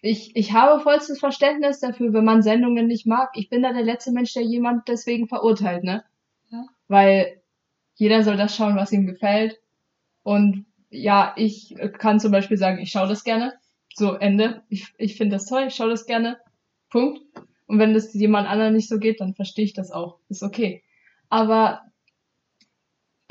[0.00, 3.30] ich, ich habe vollstes Verständnis dafür, wenn man Sendungen nicht mag.
[3.34, 6.04] Ich bin da der letzte Mensch, der jemand deswegen verurteilt, ne?
[6.50, 6.66] Ja.
[6.88, 7.40] Weil
[7.94, 9.60] jeder soll das schauen, was ihm gefällt.
[10.24, 13.54] Und ja, ich kann zum Beispiel sagen, ich schaue das gerne.
[13.94, 14.62] So, Ende.
[14.68, 16.38] Ich, ich finde das toll, ich schaue das gerne.
[16.90, 17.20] Punkt.
[17.66, 20.18] Und wenn das jemand anderen nicht so geht, dann verstehe ich das auch.
[20.28, 20.82] Ist okay.
[21.28, 21.82] Aber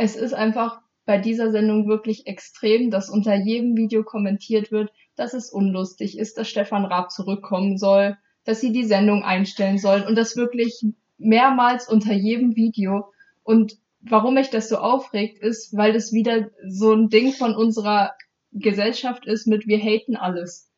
[0.02, 5.36] es ist einfach bei dieser Sendung wirklich extrem, dass unter jedem Video kommentiert wird, dass
[5.36, 10.16] es unlustig ist, dass Stefan Raab zurückkommen soll, dass sie die Sendung einstellen sollen und
[10.16, 10.84] das wirklich
[11.20, 13.12] mehrmals unter jedem Video.
[13.44, 18.16] Und warum mich das so aufregt, ist, weil das wieder so ein Ding von unserer
[18.52, 20.72] Gesellschaft ist mit wir haten alles.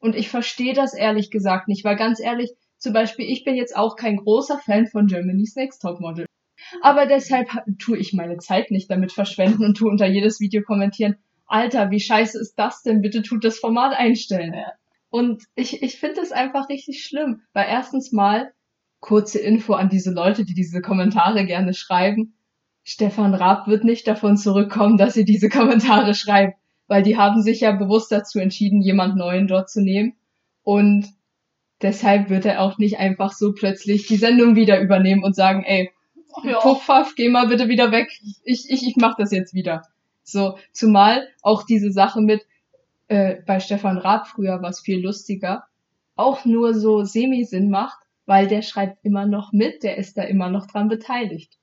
[0.00, 3.76] Und ich verstehe das ehrlich gesagt nicht, weil ganz ehrlich, zum Beispiel, ich bin jetzt
[3.76, 6.26] auch kein großer Fan von Germany's Next Topmodel.
[6.82, 10.62] Aber deshalb ha- tue ich meine Zeit nicht damit verschwenden und tue unter jedes Video
[10.62, 13.02] kommentieren, Alter, wie scheiße ist das denn?
[13.02, 14.54] Bitte tut das Format einstellen.
[15.10, 18.52] Und ich, ich finde das einfach richtig schlimm, weil erstens mal,
[19.00, 22.34] kurze Info an diese Leute, die diese Kommentare gerne schreiben,
[22.82, 26.58] Stefan Raab wird nicht davon zurückkommen, dass sie diese Kommentare schreibt,
[26.88, 30.14] weil die haben sich ja bewusst dazu entschieden, jemand Neuen dort zu nehmen.
[30.62, 31.06] Und
[31.82, 35.90] deshalb wird er auch nicht einfach so plötzlich die Sendung wieder übernehmen und sagen, ey,
[36.44, 36.60] Ja.
[36.60, 38.08] Puffhaff, geh mal bitte wieder weg.
[38.44, 39.82] Ich, ich, ich mach das jetzt wieder.
[40.22, 42.46] So, zumal auch diese Sache mit,
[43.08, 45.64] äh, bei Stefan Raab früher war es viel lustiger,
[46.16, 50.50] auch nur so Semi-Sinn macht, weil der schreibt immer noch mit, der ist da immer
[50.50, 51.58] noch dran beteiligt.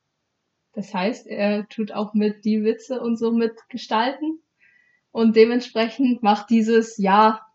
[0.74, 4.39] Das heißt, er tut auch mit die Witze und so mit gestalten.
[5.11, 7.45] Und dementsprechend macht dieses Ja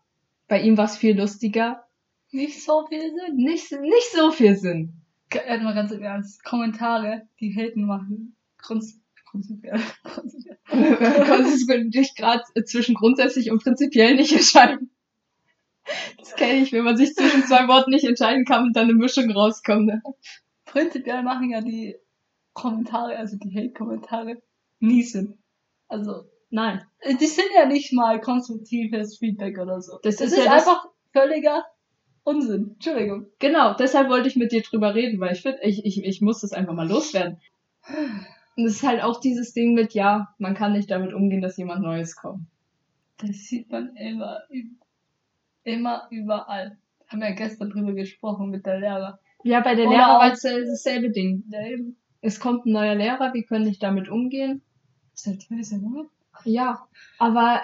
[0.47, 1.85] bei ihm was viel lustiger.
[2.31, 3.35] Nicht so viel Sinn.
[3.35, 4.98] Nicht, nicht so viel Sinn.
[5.31, 6.43] Äh, mal ganz im Ernst.
[6.43, 8.35] Kommentare, die Haten machen.
[8.57, 8.99] Grunds
[9.29, 9.79] prinzipiell.
[10.03, 11.89] prinzipiell.
[12.15, 14.91] Gerade zwischen grundsätzlich und prinzipiell nicht entscheiden.
[16.17, 18.93] Das kenne ich, wenn man sich zwischen zwei Worten nicht entscheiden kann und dann eine
[18.93, 19.87] Mischung rauskommt.
[19.87, 20.01] Ne?
[20.65, 21.95] Prinzipiell machen ja die
[22.53, 24.41] Kommentare, also die Hate-Kommentare,
[24.79, 25.37] nie Sinn.
[25.87, 26.83] Also, Nein.
[26.99, 29.99] äh, die sind ja nicht mal konstruktives Feedback oder so.
[30.03, 31.63] Das Das ist ist ja einfach völliger
[32.23, 32.71] Unsinn.
[32.73, 33.27] Entschuldigung.
[33.39, 36.41] Genau, deshalb wollte ich mit dir drüber reden, weil ich finde, ich, ich, ich muss
[36.41, 37.37] das einfach mal loswerden.
[38.55, 41.57] Und es ist halt auch dieses Ding mit, ja, man kann nicht damit umgehen, dass
[41.57, 42.45] jemand Neues kommt.
[43.17, 44.39] Das sieht man immer,
[45.63, 46.77] immer überall.
[47.07, 49.19] Haben wir ja gestern drüber gesprochen mit der Lehrer.
[49.43, 51.43] Ja, bei der Oder Lehrer war es dasselbe Ding.
[51.49, 51.97] Ja, eben.
[52.21, 54.61] Es kommt ein neuer Lehrer, wir können nicht damit umgehen.
[55.13, 56.03] Seit wann ist neu?
[56.43, 57.61] Ja, aber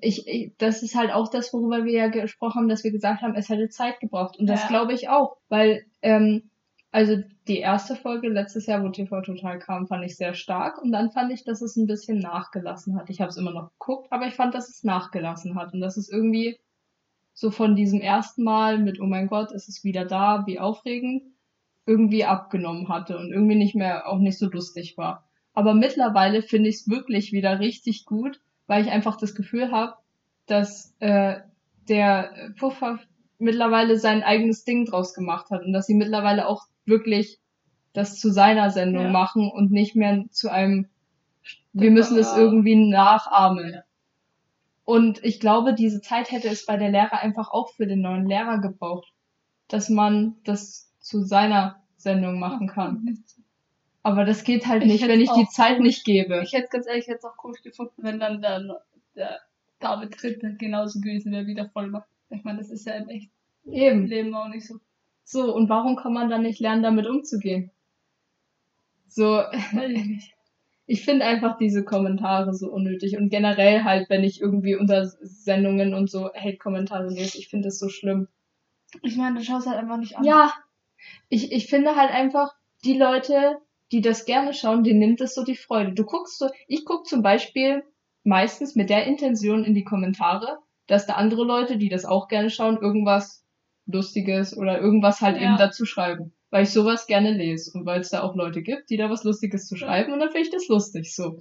[0.00, 3.22] ich, ich, das ist halt auch das, worüber wir ja gesprochen haben, dass wir gesagt
[3.22, 4.38] haben, es hätte Zeit gebraucht.
[4.38, 4.68] Und das Ja.
[4.68, 6.50] glaube ich auch, weil, ähm,
[6.90, 7.16] also
[7.46, 10.80] die erste Folge letztes Jahr, wo TV Total kam, fand ich sehr stark.
[10.82, 13.10] Und dann fand ich, dass es ein bisschen nachgelassen hat.
[13.10, 15.72] Ich habe es immer noch geguckt, aber ich fand, dass es nachgelassen hat.
[15.74, 16.58] Und dass es irgendwie
[17.34, 21.22] so von diesem ersten Mal mit, oh mein Gott, es ist wieder da, wie aufregend,
[21.86, 25.28] irgendwie abgenommen hatte und irgendwie nicht mehr, auch nicht so lustig war.
[25.52, 29.94] Aber mittlerweile finde ich es wirklich wieder richtig gut, weil ich einfach das Gefühl habe,
[30.46, 31.40] dass äh,
[31.88, 33.00] der Puffer
[33.38, 37.40] mittlerweile sein eigenes Ding draus gemacht hat und dass sie mittlerweile auch wirklich
[37.92, 39.10] das zu seiner Sendung Ja.
[39.10, 40.88] machen und nicht mehr zu einem,
[41.72, 43.80] wir müssen es irgendwie nachahmen.
[44.84, 48.26] Und ich glaube, diese Zeit hätte es bei der Lehrer einfach auch für den neuen
[48.26, 49.12] Lehrer gebraucht,
[49.68, 53.18] dass man das zu seiner Sendung machen kann.
[54.02, 56.42] Aber das geht halt Ich nicht, wenn ich die Zeit nicht gebe.
[56.42, 58.82] Ich hätte ganz ehrlich jetzt auch komisch gefunden, wenn dann der,
[59.16, 59.40] der
[59.80, 62.08] David Ritter genauso gewesen wäre wie der Vollmacht.
[62.30, 63.30] Ich meine, das ist ja im echten
[63.70, 64.06] Eben.
[64.06, 64.78] Leben auch nicht so.
[65.24, 67.70] So, und warum kann man dann nicht lernen, damit umzugehen?
[69.08, 69.42] So,
[70.86, 75.92] ich finde einfach diese Kommentare so unnötig und generell halt, wenn ich irgendwie unter Sendungen
[75.92, 78.28] und so Hate-Kommentare lese, ich finde das so schlimm.
[79.02, 80.24] Ich meine, du schaust halt einfach nicht an.
[80.24, 80.52] Ja,
[81.28, 83.58] ich, ich finde halt einfach, die Leute,
[83.92, 85.92] die das gerne schauen, denen nimmt es so die Freude.
[85.92, 87.82] Du guckst so, ich guck zum Beispiel
[88.24, 92.50] meistens mit der Intention in die Kommentare, dass da andere Leute, die das auch gerne
[92.50, 93.44] schauen, irgendwas
[93.86, 95.48] Lustiges oder irgendwas halt Ja.
[95.48, 96.32] eben dazu schreiben.
[96.50, 99.24] Weil ich sowas gerne lese und weil es da auch Leute gibt, die da was
[99.24, 101.38] Lustiges zu schreiben und dann finde ich das lustig so.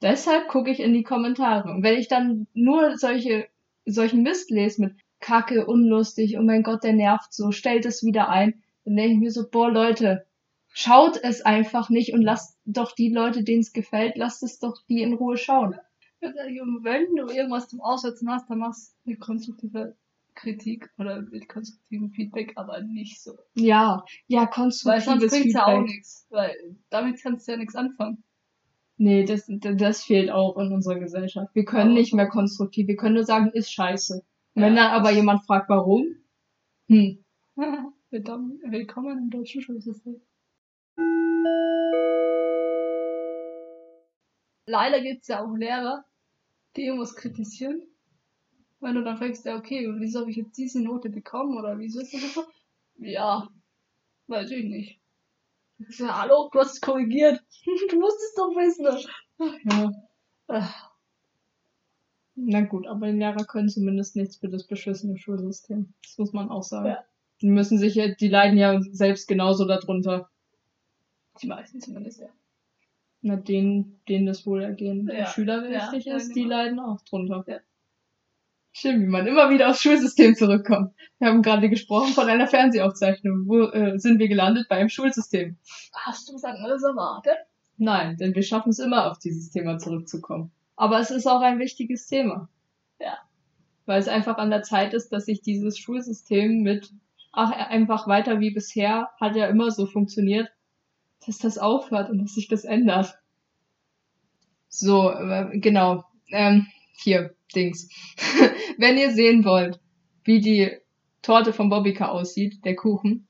[0.00, 1.70] Deshalb gucke ich in die Kommentare.
[1.70, 3.48] Und wenn ich dann nur solche,
[3.84, 8.28] solchen Mist lese mit Kacke, unlustig, oh mein Gott, der nervt so, stellt es wieder
[8.28, 10.24] ein, dann denke ich mir so, boah Leute,
[10.78, 14.76] schaut es einfach nicht und lasst doch die Leute, denen es gefällt, lasst es doch
[14.88, 15.74] die in Ruhe schauen.
[16.20, 19.94] Wenn du irgendwas zum Aussetzen hast, dann machst du mit konstruktiver
[20.36, 23.36] Kritik oder mit konstruktivem Feedback, aber nicht so.
[23.54, 25.96] Ja, ja, Weil konstruktives sonst bringt's ja auch Feedback.
[25.96, 26.26] nichts.
[26.30, 28.22] Weil damit kannst du ja nichts anfangen.
[28.98, 31.52] Nee, das, das fehlt auch in unserer Gesellschaft.
[31.54, 34.22] Wir können nicht mehr konstruktiv, wir können nur sagen, ist scheiße.
[34.54, 34.62] Ja.
[34.62, 36.06] wenn dann aber jemand fragt, warum,
[36.88, 37.24] hm,
[38.10, 40.20] Willkommen, willkommen im deutschen Schulsystem.
[44.68, 46.04] Leider gibt's ja auch Lehrer,
[46.76, 47.82] die irgendwas kritisieren.
[48.80, 52.00] Wenn du dann fragst, ja, okay, wieso habe ich jetzt diese Note bekommen oder wieso
[52.00, 52.44] ist das so?
[52.98, 53.48] Ja,
[54.26, 55.00] weiß ich nicht.
[55.78, 57.42] Ich hallo, du hast es korrigiert.
[57.90, 59.08] du musst es doch wissen.
[59.70, 59.92] ja.
[60.48, 60.92] Ach,
[62.34, 65.94] Na gut, aber die Lehrer können zumindest nichts für das beschissene Schulsystem.
[66.02, 66.88] Das muss man auch sagen.
[66.88, 67.04] Ja.
[67.40, 70.28] Die müssen sich ja, die leiden ja selbst genauso darunter.
[71.42, 72.28] Die meisten zumindest, ja.
[73.20, 75.26] Na, denen, denen das Wohlergehen der Ja.
[75.26, 76.56] Schüler Ja, wichtig ja, ist, die genau.
[76.56, 77.44] leiden auch drunter.
[77.46, 77.58] Ja.
[78.72, 80.94] Schön, wie man immer wieder aufs Schulsystem zurückkommt.
[81.18, 83.48] Wir haben gerade gesprochen von einer Fernsehaufzeichnung.
[83.48, 84.66] Wo äh, sind wir gelandet?
[84.68, 85.56] Bei einem Schulsystem.
[85.92, 87.38] Hast du was anderes erwartet?
[87.76, 90.52] Nein, denn wir schaffen es immer, auf dieses Thema zurückzukommen.
[90.76, 92.48] Aber es ist auch ein wichtiges Thema.
[93.00, 93.18] Ja.
[93.86, 96.92] Weil es einfach an der Zeit ist, dass sich dieses Schulsystem mit,
[97.32, 100.48] ach, einfach weiter wie bisher, hat ja immer so funktioniert,
[101.28, 103.18] dass das aufhört und dass sich das ändert.
[104.68, 106.04] So, äh, genau.
[106.30, 106.66] Ähm,
[107.00, 107.88] hier, Dings.
[108.78, 109.80] Wenn ihr sehen wollt,
[110.24, 110.70] wie die
[111.22, 113.28] Torte von Bobbycar aussieht, der Kuchen,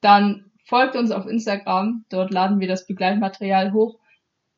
[0.00, 2.04] dann folgt uns auf Instagram.
[2.08, 3.98] Dort laden wir das Begleitmaterial hoch.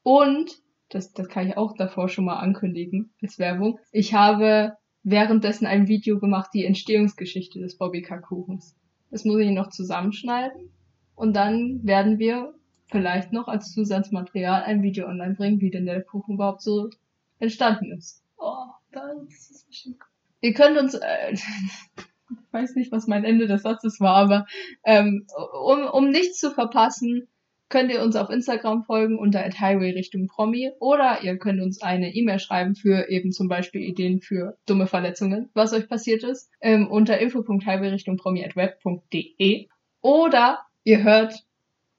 [0.02, 0.50] Und,
[0.88, 5.88] das, das kann ich auch davor schon mal ankündigen als Werbung, ich habe währenddessen ein
[5.88, 8.76] Video gemacht, die Entstehungsgeschichte des Bobbycar-Kuchens.
[9.10, 10.70] Das muss ich noch zusammenschneiden
[11.14, 12.54] und dann werden wir
[12.90, 16.90] vielleicht noch als Zusatzmaterial ein Video online bringen, wie denn der Kuchen überhaupt so
[17.38, 18.22] entstanden ist.
[18.38, 20.06] Oh, das ist bestimmt cool.
[20.42, 21.42] Ihr könnt uns, äh, ich
[22.52, 24.46] weiß nicht, was mein Ende des Satzes war, aber
[24.84, 25.26] ähm,
[25.64, 27.28] um, um nichts zu verpassen,
[27.68, 32.12] könnt ihr uns auf Instagram folgen unter Highway Richtung Promi oder ihr könnt uns eine
[32.14, 36.88] E-Mail schreiben für eben zum Beispiel Ideen für dumme Verletzungen, was euch passiert ist, ähm,
[36.88, 39.68] unter info.highway Richtung Promi at web.de
[40.02, 41.44] oder ihr hört,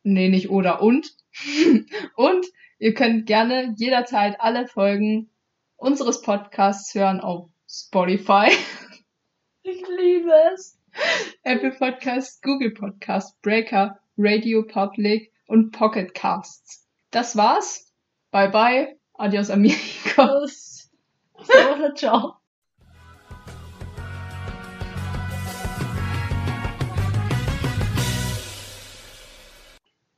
[0.04, 1.16] nee, nicht oder und,
[2.16, 2.46] und
[2.80, 5.30] ihr könnt gerne jederzeit alle Folgen
[5.78, 8.52] unseres Podcasts hören auf Spotify,
[9.64, 10.78] Ich liebe es.
[11.44, 16.88] Apple Podcasts, Google Podcasts, Breaker, Radio Public und Pocket Casts.
[17.12, 17.94] Das war's.
[18.32, 18.98] Bye bye.
[19.14, 20.90] Adios amigos.
[21.96, 22.41] Ciao.